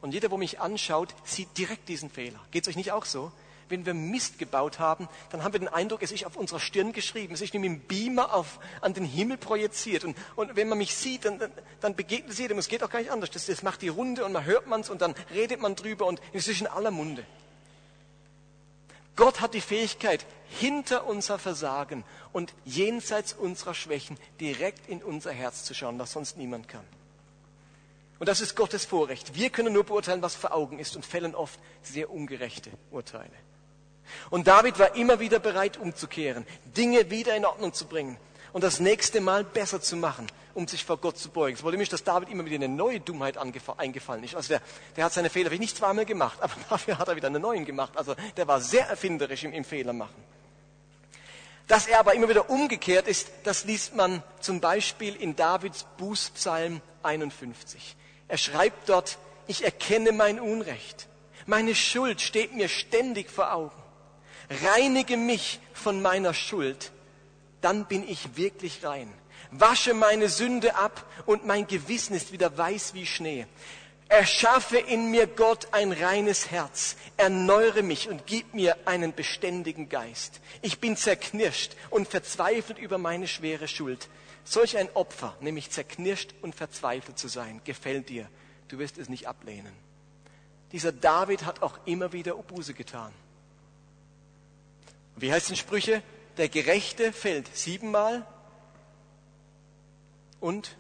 Und 0.02 0.16
jeder, 0.16 0.32
wo 0.32 0.38
mich 0.38 0.60
anschaut, 0.60 1.14
sieht 1.24 1.56
direkt 1.60 1.90
diesen 1.90 2.10
Fehler. 2.10 2.40
Geht 2.50 2.64
es 2.64 2.70
euch 2.70 2.76
nicht 2.76 2.92
auch 2.92 3.06
so? 3.06 3.32
Wenn 3.70 3.86
wir 3.86 3.94
Mist 3.94 4.40
gebaut 4.40 4.80
haben, 4.80 5.08
dann 5.30 5.44
haben 5.44 5.54
wir 5.54 5.60
den 5.60 5.68
Eindruck, 5.68 6.04
es 6.04 6.12
ist 6.12 6.26
auf 6.26 6.36
unserer 6.36 6.60
Stirn 6.60 6.94
geschrieben, 6.94 7.34
es 7.34 7.42
ist 7.42 7.54
mit 7.54 7.64
dem 7.64 7.80
Beamer 7.82 8.34
auf, 8.34 8.60
an 8.82 8.94
den 8.94 9.06
Himmel 9.06 9.38
projiziert. 9.38 10.04
Und, 10.04 10.18
und 10.36 10.56
wenn 10.56 10.70
man 10.70 10.78
mich 10.78 10.96
sieht, 10.96 11.26
dann, 11.26 11.40
dann 11.82 11.96
begegnet 11.96 12.32
es 12.32 12.38
jedem. 12.38 12.58
Es 12.58 12.68
geht 12.68 12.84
auch 12.84 12.90
gar 12.90 13.00
nicht 13.00 13.12
anders. 13.12 13.32
Das, 13.32 13.46
das 13.46 13.64
macht 13.64 13.82
die 13.82 13.90
Runde 13.90 14.26
und 14.26 14.32
man 14.32 14.46
hört 14.46 14.66
es 14.80 14.90
und 14.90 15.02
dann 15.02 15.16
redet 15.34 15.62
man 15.62 15.76
drüber 15.76 16.06
und 16.06 16.22
es 16.34 16.48
ist 16.48 16.62
in 16.62 16.68
aller 16.68 16.92
Munde. 16.92 17.26
Gott 19.16 19.42
hat 19.42 19.56
die 19.56 19.62
Fähigkeit, 19.62 20.26
hinter 20.48 21.08
unser 21.08 21.40
Versagen 21.40 22.04
und 22.32 22.54
jenseits 22.66 23.34
unserer 23.34 23.74
Schwächen 23.74 24.18
direkt 24.40 24.88
in 24.88 25.04
unser 25.04 25.32
Herz 25.32 25.64
zu 25.64 25.74
schauen, 25.74 26.00
was 26.00 26.12
sonst 26.12 26.38
niemand 26.38 26.68
kann. 26.68 26.86
Und 28.20 28.28
das 28.30 28.42
ist 28.42 28.56
Gottes 28.56 28.86
Vorrecht. 28.86 29.36
Wir 29.36 29.50
können 29.50 29.74
nur 29.74 29.84
beurteilen, 29.84 30.22
was 30.22 30.36
vor 30.36 30.54
Augen 30.54 30.80
ist 30.80 30.96
und 30.96 31.06
fällen 31.06 31.36
oft 31.36 31.60
sehr 31.84 32.10
ungerechte 32.10 32.72
Urteile. 32.92 33.34
Und 34.30 34.48
David 34.48 34.80
war 34.80 34.96
immer 34.96 35.20
wieder 35.20 35.40
bereit 35.40 35.78
umzukehren, 35.78 36.46
Dinge 36.76 37.10
wieder 37.10 37.36
in 37.36 37.46
Ordnung 37.46 37.74
zu 37.74 37.86
bringen 37.86 38.18
und 38.54 38.64
das 38.64 38.80
nächste 38.80 39.22
Mal 39.22 39.44
besser 39.44 39.82
zu 39.82 39.96
machen, 39.96 40.28
um 40.54 40.68
sich 40.68 40.84
vor 40.84 40.98
Gott 40.98 41.18
zu 41.18 41.30
beugen. 41.30 41.56
Es 41.56 41.64
wollte 41.64 41.78
mich, 41.78 41.90
dass 41.90 42.04
David 42.04 42.30
immer 42.30 42.46
wieder 42.46 42.56
eine 42.56 42.70
neue 42.70 43.00
Dummheit 43.00 43.38
eingefallen 43.38 44.24
ist. 44.24 44.36
Also 44.36 44.50
der, 44.50 44.62
der 44.96 45.06
hat 45.06 45.14
seine 45.14 45.30
Fehler 45.30 45.50
nicht 45.52 45.78
zweimal 45.78 46.06
gemacht, 46.06 46.38
aber 46.42 46.54
dafür 46.70 46.98
hat 46.98 47.08
er 47.08 47.16
wieder 47.16 47.28
einen 47.28 47.42
neuen 47.42 47.66
gemacht. 47.66 47.94
Also 47.96 48.16
der 48.36 48.48
war 48.48 48.60
sehr 48.60 48.88
erfinderisch 48.88 49.44
im, 49.44 49.54
im 49.54 49.64
Fehler 49.64 49.94
machen. 49.94 50.24
Dass 51.68 51.86
er 51.86 52.00
aber 52.00 52.14
immer 52.14 52.30
wieder 52.30 52.50
umgekehrt 52.50 53.08
ist, 53.08 53.30
das 53.44 53.66
liest 53.66 53.96
man 53.96 54.24
zum 54.40 54.62
Beispiel 54.62 55.16
in 55.16 55.36
Davids 55.36 55.86
Bußpsalm 55.98 56.82
51. 57.04 57.96
Er 58.30 58.38
schreibt 58.38 58.88
dort, 58.88 59.18
ich 59.48 59.66
erkenne 59.66 60.14
mein 60.14 60.40
Unrecht. 60.40 61.08
Meine 61.46 61.76
Schuld 61.76 62.22
steht 62.22 62.56
mir 62.56 62.70
ständig 62.70 63.30
vor 63.30 63.54
Augen 63.54 63.84
reinige 64.50 65.18
mich 65.18 65.60
von 65.74 66.02
meiner 66.02 66.34
Schuld, 66.34 66.92
dann 67.62 67.86
bin 67.86 68.08
ich 68.08 68.36
wirklich 68.36 68.84
rein. 68.86 69.12
Wasche 69.52 69.94
meine 69.94 70.30
Sünde 70.30 70.76
ab 70.76 71.06
und 71.26 71.46
mein 71.46 71.68
Gewissen 71.68 72.16
ist 72.16 72.32
wieder 72.32 72.58
weiß 72.58 72.94
wie 72.94 73.06
Schnee. 73.06 73.48
Erschaffe 74.10 74.78
in 74.78 75.12
mir 75.12 75.28
Gott 75.28 75.68
ein 75.74 75.92
reines 75.92 76.50
Herz, 76.50 76.96
erneuere 77.18 77.84
mich 77.84 78.08
und 78.08 78.26
gib 78.26 78.54
mir 78.54 78.78
einen 78.86 79.14
beständigen 79.14 79.90
Geist. 79.90 80.40
Ich 80.62 80.80
bin 80.80 80.96
zerknirscht 80.96 81.76
und 81.90 82.08
verzweifelt 82.08 82.78
über 82.78 82.98
meine 82.98 83.28
schwere 83.28 83.68
Schuld. 83.68 84.08
Solch 84.46 84.78
ein 84.78 84.88
Opfer, 84.94 85.36
nämlich 85.42 85.72
zerknirscht 85.72 86.34
und 86.42 86.56
verzweifelt 86.56 87.20
zu 87.20 87.28
sein, 87.28 87.60
gefällt 87.66 88.08
dir. 88.08 88.30
Du 88.70 88.80
wirst 88.80 88.98
es 88.98 89.10
nicht 89.10 89.28
ablehnen. 89.28 89.74
Dieser 90.72 90.94
David 90.94 91.46
hat 91.46 91.62
auch 91.62 91.78
immer 91.86 92.14
wieder 92.14 92.34
Buße 92.36 92.74
getan. 92.74 93.12
Wie 95.18 95.32
heißt 95.32 95.46
es 95.46 95.50
in 95.52 95.56
Sprüche? 95.56 96.04
Der 96.38 96.48
Gerechte 96.48 97.12
fällt 97.12 97.56
siebenmal 97.56 98.26
und 100.40 100.78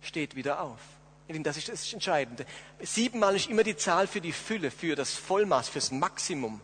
steht 0.00 0.34
wieder 0.34 0.60
auf. 0.60 0.80
Das 1.28 1.56
ist 1.56 1.68
das 1.68 1.92
Entscheidende. 1.92 2.46
Siebenmal 2.80 3.34
ist 3.36 3.48
immer 3.48 3.62
die 3.62 3.76
Zahl 3.76 4.06
für 4.06 4.20
die 4.20 4.32
Fülle, 4.32 4.70
für 4.70 4.94
das 4.94 5.14
Vollmaß, 5.14 5.68
fürs 5.68 5.90
Maximum. 5.90 6.60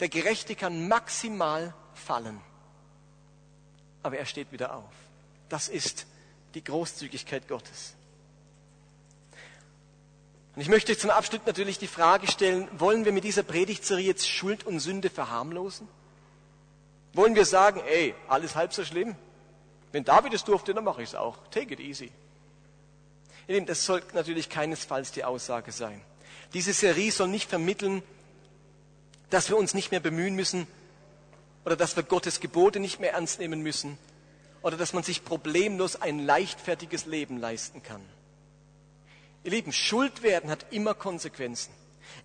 Der 0.00 0.08
Gerechte 0.08 0.54
kann 0.54 0.88
maximal 0.88 1.74
fallen, 1.94 2.40
aber 4.02 4.16
er 4.16 4.26
steht 4.26 4.50
wieder 4.52 4.74
auf. 4.74 4.92
Das 5.48 5.68
ist 5.68 6.06
die 6.54 6.64
Großzügigkeit 6.64 7.46
Gottes. 7.48 7.94
Und 10.54 10.62
ich 10.62 10.68
möchte 10.68 10.96
zum 10.96 11.10
Abschluss 11.10 11.42
natürlich 11.46 11.78
die 11.78 11.86
Frage 11.86 12.26
stellen, 12.26 12.68
wollen 12.78 13.04
wir 13.04 13.12
mit 13.12 13.24
dieser 13.24 13.42
Predigtserie 13.42 14.06
jetzt 14.06 14.28
Schuld 14.28 14.64
und 14.64 14.80
Sünde 14.80 15.10
verharmlosen? 15.10 15.86
Wollen 17.20 17.34
wir 17.34 17.44
sagen, 17.44 17.82
ey, 17.86 18.14
alles 18.28 18.56
halb 18.56 18.72
so 18.72 18.82
schlimm? 18.82 19.14
Wenn 19.92 20.04
David 20.04 20.32
es 20.32 20.42
durfte, 20.42 20.72
dann 20.72 20.84
mache 20.84 21.02
ich 21.02 21.10
es 21.10 21.14
auch. 21.14 21.36
Take 21.50 21.74
it 21.74 21.78
easy. 21.78 22.10
Das 23.66 23.84
soll 23.84 24.02
natürlich 24.14 24.48
keinesfalls 24.48 25.12
die 25.12 25.24
Aussage 25.24 25.70
sein. 25.70 26.00
Diese 26.54 26.72
Serie 26.72 27.12
soll 27.12 27.28
nicht 27.28 27.50
vermitteln, 27.50 28.02
dass 29.28 29.50
wir 29.50 29.58
uns 29.58 29.74
nicht 29.74 29.90
mehr 29.90 30.00
bemühen 30.00 30.34
müssen 30.34 30.66
oder 31.66 31.76
dass 31.76 31.94
wir 31.94 32.04
Gottes 32.04 32.40
Gebote 32.40 32.80
nicht 32.80 33.00
mehr 33.00 33.12
ernst 33.12 33.38
nehmen 33.38 33.60
müssen 33.60 33.98
oder 34.62 34.78
dass 34.78 34.94
man 34.94 35.02
sich 35.02 35.22
problemlos 35.22 36.00
ein 36.00 36.20
leichtfertiges 36.20 37.04
Leben 37.04 37.36
leisten 37.36 37.82
kann. 37.82 38.00
Ihr 39.44 39.50
Lieben, 39.50 39.74
Schuld 39.74 40.22
werden 40.22 40.48
hat 40.48 40.64
immer 40.70 40.94
Konsequenzen. 40.94 41.74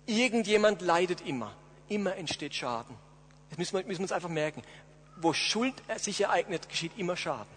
Irgendjemand 0.06 0.80
leidet 0.80 1.20
immer. 1.20 1.54
Immer 1.86 2.16
entsteht 2.16 2.54
Schaden. 2.54 2.96
Das 3.50 3.58
müssen 3.58 3.76
wir, 3.76 3.84
müssen 3.84 4.00
wir 4.00 4.04
uns 4.04 4.12
einfach 4.12 4.28
merken. 4.28 4.62
Wo 5.16 5.32
Schuld 5.32 5.74
sich 5.96 6.20
ereignet, 6.20 6.68
geschieht 6.68 6.92
immer 6.96 7.16
Schaden. 7.16 7.54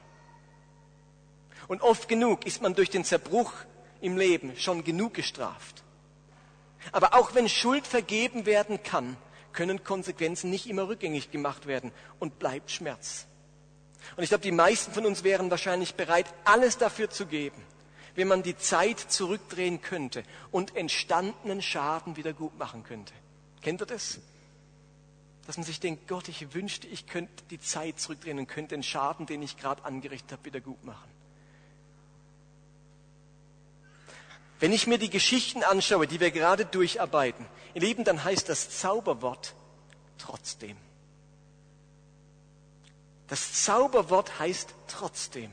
Und 1.68 1.82
oft 1.82 2.08
genug 2.08 2.46
ist 2.46 2.62
man 2.62 2.74
durch 2.74 2.90
den 2.90 3.04
Zerbruch 3.04 3.54
im 4.02 4.18
Leben 4.18 4.56
schon 4.58 4.84
genug 4.84 5.14
gestraft. 5.14 5.84
Aber 6.92 7.14
auch 7.14 7.36
wenn 7.36 7.50
Schuld 7.50 7.86
vergeben 7.86 8.46
werden 8.46 8.82
kann, 8.82 9.18
können 9.54 9.84
Konsequenzen 9.84 10.50
nicht 10.50 10.68
immer 10.68 10.88
rückgängig 10.88 11.32
gemacht 11.32 11.68
werden 11.68 11.92
und 12.20 12.40
bleibt 12.40 12.72
Schmerz. 12.72 13.28
Und 14.16 14.24
ich 14.24 14.30
glaube, 14.30 14.44
die 14.44 14.52
meisten 14.52 14.94
von 14.94 15.06
uns 15.06 15.24
wären 15.24 15.52
wahrscheinlich 15.52 15.96
bereit, 15.96 16.26
alles 16.46 16.78
dafür 16.78 17.10
zu 17.10 17.26
geben, 17.26 17.62
wenn 18.16 18.28
man 18.28 18.44
die 18.44 18.58
Zeit 18.58 19.00
zurückdrehen 19.00 19.82
könnte 19.82 20.24
und 20.52 20.76
entstandenen 20.76 21.62
Schaden 21.62 22.16
wieder 22.16 22.34
gut 22.34 22.58
machen 22.58 22.84
könnte. 22.84 23.14
Kennt 23.62 23.82
ihr 23.82 23.86
das? 23.86 24.20
Dass 25.50 25.58
man 25.58 25.66
sich 25.66 25.80
denkt, 25.80 26.08
Gott, 26.08 26.28
ich 26.28 26.54
wünschte, 26.54 26.86
ich 26.86 27.08
könnte 27.08 27.44
die 27.50 27.60
Zeit 27.60 28.00
zurückdrehen 28.00 28.38
und 28.38 28.46
könnte 28.46 28.76
den 28.76 28.84
Schaden, 28.84 29.26
den 29.26 29.42
ich 29.42 29.58
gerade 29.58 29.84
angerichtet 29.84 30.34
habe, 30.34 30.46
wieder 30.46 30.62
gut 30.62 30.84
machen. 30.84 31.10
Wenn 34.60 34.72
ich 34.72 34.86
mir 34.86 35.00
die 35.00 35.10
Geschichten 35.10 35.64
anschaue, 35.64 36.06
die 36.06 36.20
wir 36.20 36.30
gerade 36.30 36.68
durcharbeiten, 36.68 37.48
ihr 37.74 37.82
Lieben, 37.82 38.04
dann 38.04 38.24
heißt 38.24 38.48
das 38.48 38.70
Zauberwort 38.78 39.56
trotzdem. 40.20 40.78
Das 43.28 43.64
Zauberwort 43.64 44.38
heißt 44.38 44.76
trotzdem. 44.88 45.50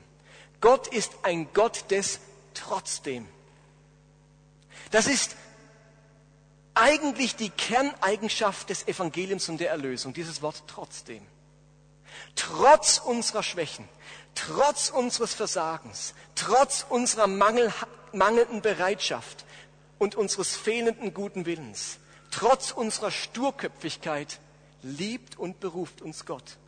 Gott 0.60 0.88
ist 0.88 1.12
ein 1.22 1.50
Gott 1.54 1.90
des 1.90 2.20
trotzdem. 2.52 3.26
Das 4.90 5.06
ist 5.06 5.36
eigentlich 6.76 7.34
die 7.36 7.50
Kerneigenschaft 7.50 8.70
des 8.70 8.86
Evangeliums 8.86 9.48
und 9.48 9.58
der 9.58 9.70
Erlösung, 9.70 10.12
dieses 10.12 10.42
Wort 10.42 10.62
trotzdem. 10.66 11.26
Trotz 12.34 12.98
unserer 12.98 13.42
Schwächen, 13.42 13.88
trotz 14.34 14.90
unseres 14.90 15.34
Versagens, 15.34 16.14
trotz 16.34 16.86
unserer 16.88 17.26
Mangel, 17.26 17.72
mangelnden 18.12 18.62
Bereitschaft 18.62 19.44
und 19.98 20.14
unseres 20.14 20.54
fehlenden 20.54 21.14
guten 21.14 21.46
Willens, 21.46 21.98
trotz 22.30 22.72
unserer 22.72 23.10
Sturköpfigkeit, 23.10 24.38
liebt 24.82 25.38
und 25.38 25.60
beruft 25.60 26.02
uns 26.02 26.26
Gott. 26.26 26.58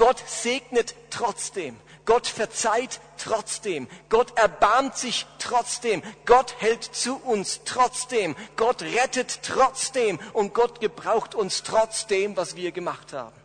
Gott 0.00 0.22
segnet 0.26 0.94
trotzdem. 1.10 1.78
Gott 2.06 2.26
verzeiht 2.26 3.02
trotzdem. 3.18 3.86
Gott 4.08 4.34
erbarmt 4.38 4.96
sich 4.96 5.26
trotzdem. 5.38 6.02
Gott 6.24 6.54
hält 6.58 6.82
zu 6.82 7.16
uns 7.16 7.60
trotzdem. 7.66 8.34
Gott 8.56 8.80
rettet 8.80 9.42
trotzdem. 9.42 10.18
Und 10.32 10.54
Gott 10.54 10.80
gebraucht 10.80 11.34
uns 11.34 11.64
trotzdem, 11.64 12.34
was 12.34 12.56
wir 12.56 12.72
gemacht 12.72 13.12
haben. 13.12 13.36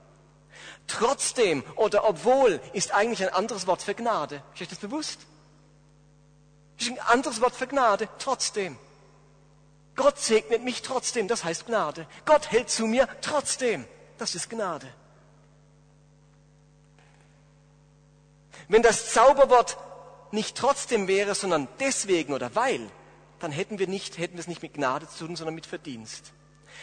Trotzdem 0.88 1.62
oder 1.76 2.08
obwohl 2.08 2.62
ist 2.72 2.94
eigentlich 2.94 3.22
ein 3.22 3.34
anderes 3.34 3.68
Wort 3.68 3.82
für 3.82 3.94
Gnade. 3.94 4.42
Ist 4.54 4.62
euch 4.62 4.70
das 4.70 4.80
bewusst? 4.80 5.20
Ist 6.80 6.90
ein 6.90 7.00
anderes 7.00 7.42
Wort 7.42 7.54
für 7.54 7.68
Gnade. 7.68 8.08
Trotzdem. 8.18 8.80
Gott 9.98 10.20
segnet 10.20 10.64
mich 10.64 10.84
trotzdem. 10.84 11.28
Das 11.28 11.44
heißt 11.44 11.66
Gnade. 11.66 12.08
Gott 12.24 12.50
hält 12.50 12.70
zu 12.70 12.86
mir 12.86 13.10
trotzdem. 13.20 13.86
Das 14.18 14.36
ist 14.36 14.50
Gnade. 14.50 14.88
Wenn 18.68 18.82
das 18.82 19.14
Zauberwort 19.14 19.78
nicht 20.32 20.58
trotzdem 20.58 21.08
wäre, 21.08 21.36
sondern 21.36 21.68
deswegen 21.80 22.34
oder 22.34 22.56
weil, 22.56 22.82
dann 23.40 23.52
hätten 23.52 23.80
wir, 23.80 23.88
nicht, 23.88 24.18
hätten 24.18 24.36
wir 24.36 24.42
es 24.42 24.48
nicht 24.48 24.62
mit 24.62 24.74
Gnade 24.74 25.08
zu 25.08 25.26
tun, 25.26 25.36
sondern 25.36 25.56
mit 25.56 25.66
Verdienst. 25.66 26.32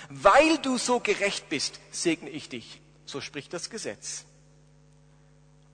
Weil 0.08 0.58
du 0.58 0.78
so 0.78 1.00
gerecht 1.00 1.48
bist, 1.48 1.80
segne 1.90 2.30
ich 2.30 2.48
dich. 2.48 2.80
So 3.04 3.20
spricht 3.20 3.52
das 3.52 3.70
Gesetz. 3.70 4.24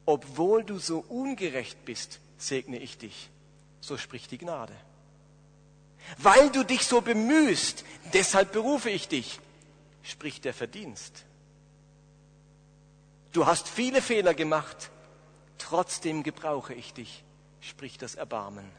Obwohl 0.07 0.64
du 0.64 0.79
so 0.79 1.05
ungerecht 1.09 1.85
bist, 1.85 2.21
segne 2.38 2.79
ich 2.79 2.99
dich. 2.99 3.31
So 3.81 3.97
spricht 3.97 4.31
die 4.31 4.38
Gnade. 4.38 4.75
Weil 6.16 6.51
du 6.51 6.64
dich 6.64 6.87
so 6.87 7.01
bemühst, 7.01 7.85
deshalb 8.12 8.53
berufe 8.53 8.90
ich 8.90 9.09
dich, 9.09 9.40
spricht 10.03 10.44
der 10.44 10.55
Verdienst. 10.55 11.25
Du 13.33 13.47
hast 13.47 13.68
viele 13.68 14.01
Fehler 14.01 14.33
gemacht, 14.33 14.90
trotzdem 15.59 16.23
gebrauche 16.23 16.75
ich 16.75 16.94
dich, 16.94 17.25
spricht 17.61 18.03
das 18.03 18.14
Erbarmen. 18.14 18.71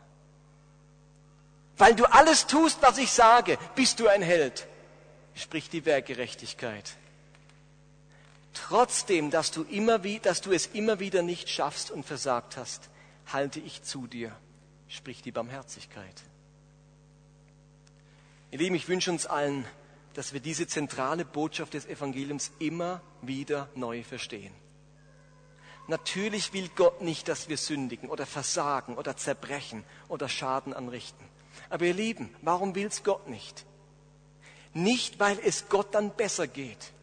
Weil 1.78 1.96
du 1.96 2.06
alles 2.06 2.48
tust, 2.48 2.82
was 2.82 2.98
ich 2.98 3.12
sage, 3.12 3.58
bist 3.76 4.00
du 4.00 4.08
ein 4.08 4.22
Held, 4.22 4.68
spricht 5.34 5.72
die 5.74 5.86
Werkgerechtigkeit. 5.86 6.96
Trotzdem, 8.54 9.32
dass 9.32 9.52
du, 9.52 9.64
immer 9.64 10.00
dass 10.00 10.42
du 10.42 10.52
es 10.52 10.68
immer 10.68 11.00
wieder 11.00 11.22
nicht 11.22 11.50
schaffst 11.50 11.92
und 11.92 12.06
versagt 12.06 12.58
hast, 12.58 12.90
halte 13.32 13.60
ich 13.60 13.84
zu 13.84 14.08
dir, 14.08 14.36
spricht 14.88 15.24
die 15.26 15.32
Barmherzigkeit. 15.32 16.24
Ihr 18.52 18.58
Lieben, 18.58 18.76
ich 18.76 18.88
wünsche 18.88 19.12
uns 19.12 19.28
allen, 19.28 19.66
dass 20.16 20.34
wir 20.34 20.40
diese 20.40 20.68
zentrale 20.68 21.24
Botschaft 21.24 21.76
des 21.76 21.86
Evangeliums 21.86 22.52
immer 22.60 23.02
wieder 23.22 23.70
neu 23.76 24.04
verstehen. 24.04 24.54
Natürlich 25.90 26.54
will 26.54 26.70
Gott 26.76 27.02
nicht, 27.02 27.28
dass 27.28 27.50
wir 27.50 27.58
sündigen 27.58 28.10
oder 28.10 28.28
versagen 28.28 28.96
oder 28.96 29.18
zerbrechen 29.18 29.84
oder 30.08 30.30
Schaden 30.30 30.72
anrichten. 30.72 31.26
Aber 31.72 31.84
ihr 31.86 31.96
Lieben, 31.96 32.30
warum 32.44 32.76
will 32.76 32.86
es 32.86 33.04
Gott 33.04 33.28
nicht? 33.28 33.66
Nicht, 34.76 35.20
weil 35.20 35.40
es 35.44 35.68
Gott 35.68 35.96
dann 35.96 36.12
besser 36.12 36.46
geht, 36.46 36.94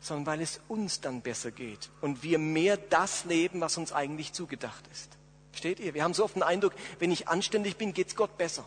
sondern 0.00 0.24
weil 0.24 0.40
es 0.40 0.62
uns 0.68 1.02
dann 1.02 1.20
besser 1.20 1.50
geht 1.50 1.90
und 2.00 2.22
wir 2.22 2.38
mehr 2.38 2.78
das 2.78 3.26
leben, 3.26 3.60
was 3.60 3.76
uns 3.76 3.92
eigentlich 3.92 4.32
zugedacht 4.32 4.84
ist. 4.90 5.10
Steht 5.52 5.78
ihr? 5.78 5.92
Wir 5.92 6.02
haben 6.02 6.14
so 6.14 6.24
oft 6.24 6.34
den 6.34 6.42
Eindruck, 6.42 6.72
wenn 7.00 7.10
ich 7.10 7.28
anständig 7.28 7.76
bin, 7.76 7.92
geht's 7.92 8.16
Gott 8.16 8.38
besser. 8.38 8.64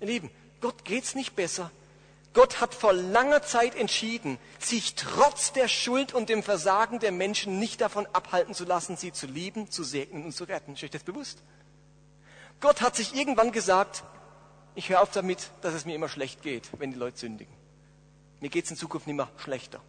Ihr 0.00 0.06
Lieben, 0.06 0.30
Gott 0.62 0.86
geht's 0.86 1.14
nicht 1.14 1.36
besser, 1.36 1.70
Gott 2.34 2.60
hat 2.60 2.74
vor 2.74 2.92
langer 2.92 3.42
Zeit 3.42 3.76
entschieden, 3.76 4.38
sich 4.58 4.96
trotz 4.96 5.52
der 5.52 5.68
Schuld 5.68 6.12
und 6.12 6.28
dem 6.28 6.42
Versagen 6.42 6.98
der 6.98 7.12
Menschen 7.12 7.60
nicht 7.60 7.80
davon 7.80 8.06
abhalten 8.12 8.54
zu 8.54 8.64
lassen, 8.64 8.96
sie 8.96 9.12
zu 9.12 9.26
lieben, 9.26 9.70
zu 9.70 9.84
segnen 9.84 10.24
und 10.24 10.32
zu 10.32 10.44
retten. 10.44 10.74
Ist 10.74 10.82
euch 10.82 10.90
das 10.90 11.04
bewusst? 11.04 11.42
Gott 12.60 12.80
hat 12.80 12.96
sich 12.96 13.14
irgendwann 13.14 13.52
gesagt, 13.52 14.02
ich 14.74 14.88
höre 14.88 15.00
auf 15.00 15.12
damit, 15.12 15.50
dass 15.62 15.74
es 15.74 15.84
mir 15.84 15.94
immer 15.94 16.08
schlecht 16.08 16.42
geht, 16.42 16.68
wenn 16.78 16.90
die 16.90 16.98
Leute 16.98 17.18
sündigen. 17.18 17.54
Mir 18.40 18.50
geht 18.50 18.64
es 18.64 18.70
in 18.72 18.76
Zukunft 18.76 19.06
nicht 19.06 19.16
mehr 19.16 19.30
schlechter. 19.36 19.80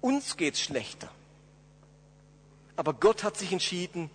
Uns 0.00 0.36
geht 0.36 0.54
es 0.54 0.60
schlechter. 0.60 1.08
Aber 2.76 2.92
Gott 2.92 3.22
hat 3.22 3.36
sich 3.36 3.52
entschieden, 3.52 4.10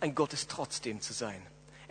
ein 0.00 0.14
Gottes 0.14 0.48
trotzdem 0.48 1.00
zu 1.00 1.14
sein. 1.14 1.40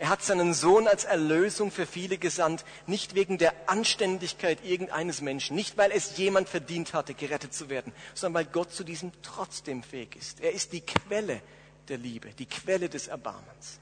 Er 0.02 0.08
hat 0.08 0.20
seinen 0.20 0.52
Sohn 0.52 0.88
als 0.88 1.04
Erlösung 1.04 1.70
für 1.70 1.86
viele 1.86 2.18
gesandt, 2.18 2.64
nicht 2.88 3.14
wegen 3.14 3.38
der 3.38 3.54
Anständigkeit 3.68 4.64
irgendeines 4.64 5.20
Menschen, 5.20 5.54
nicht 5.54 5.76
weil 5.76 5.92
es 5.92 6.16
jemand 6.16 6.48
verdient 6.48 6.92
hatte, 6.92 7.14
gerettet 7.14 7.54
zu 7.54 7.68
werden, 7.68 7.92
sondern 8.12 8.44
weil 8.44 8.52
Gott 8.52 8.72
zu 8.72 8.82
diesem 8.82 9.12
trotzdem 9.22 9.84
fähig 9.84 10.16
ist. 10.16 10.40
Er 10.40 10.50
ist 10.50 10.72
die 10.72 10.80
Quelle 10.80 11.40
der 11.86 11.98
Liebe, 11.98 12.30
die 12.30 12.46
Quelle 12.46 12.88
des 12.88 13.06
Erbarmens. 13.06 13.78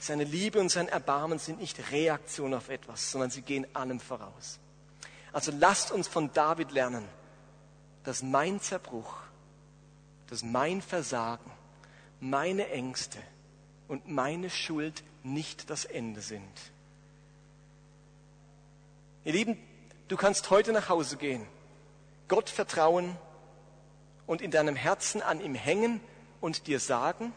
Seine 0.00 0.24
Liebe 0.24 0.58
und 0.58 0.68
sein 0.68 0.88
Erbarmen 0.88 1.38
sind 1.38 1.60
nicht 1.60 1.92
Reaktion 1.92 2.52
auf 2.52 2.68
etwas, 2.68 3.12
sondern 3.12 3.30
sie 3.30 3.42
gehen 3.42 3.68
allem 3.72 4.00
voraus. 4.00 4.58
Also 5.32 5.52
lasst 5.56 5.92
uns 5.92 6.08
von 6.08 6.32
David 6.32 6.72
lernen, 6.72 7.04
dass 8.02 8.20
mein 8.20 8.60
Zerbruch, 8.60 9.14
dass 10.26 10.42
mein 10.42 10.82
Versagen, 10.82 11.52
meine 12.18 12.68
Ängste 12.68 13.18
und 13.86 14.08
meine 14.08 14.50
Schuld 14.50 15.04
nicht 15.26 15.70
das 15.70 15.84
Ende 15.84 16.20
sind. 16.20 16.42
Ihr 19.24 19.32
Lieben, 19.32 19.58
du 20.08 20.16
kannst 20.16 20.50
heute 20.50 20.72
nach 20.72 20.88
Hause 20.88 21.16
gehen, 21.16 21.46
Gott 22.28 22.48
vertrauen 22.48 23.16
und 24.26 24.40
in 24.40 24.50
deinem 24.50 24.76
Herzen 24.76 25.22
an 25.22 25.40
ihm 25.40 25.54
hängen 25.54 26.00
und 26.40 26.66
dir 26.66 26.80
sagen, 26.80 27.32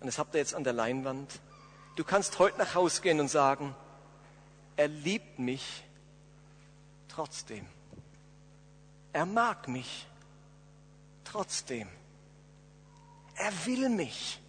und 0.00 0.06
das 0.06 0.18
habt 0.18 0.34
ihr 0.34 0.40
jetzt 0.40 0.54
an 0.54 0.64
der 0.64 0.72
Leinwand, 0.72 1.40
du 1.96 2.04
kannst 2.04 2.38
heute 2.38 2.58
nach 2.58 2.74
Hause 2.74 3.02
gehen 3.02 3.20
und 3.20 3.28
sagen, 3.28 3.74
er 4.76 4.88
liebt 4.88 5.38
mich 5.38 5.84
trotzdem. 7.08 7.66
Er 9.12 9.26
mag 9.26 9.68
mich 9.68 10.06
trotzdem. 11.24 11.88
Er 13.34 13.52
will 13.66 13.88
mich 13.88 14.40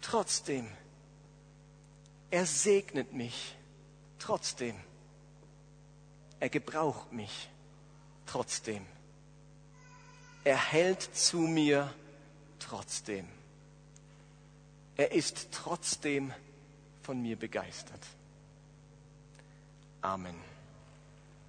trotzdem. 0.00 0.68
Er 2.30 2.46
segnet 2.46 3.12
mich 3.12 3.56
trotzdem. 4.18 4.76
Er 6.40 6.48
gebraucht 6.48 7.12
mich 7.12 7.48
trotzdem. 8.26 8.84
Er 10.44 10.56
hält 10.56 11.02
zu 11.02 11.38
mir 11.38 11.92
trotzdem. 12.58 13.26
Er 14.96 15.12
ist 15.12 15.48
trotzdem 15.52 16.32
von 17.02 17.20
mir 17.20 17.36
begeistert. 17.36 18.02
Amen. 20.02 20.53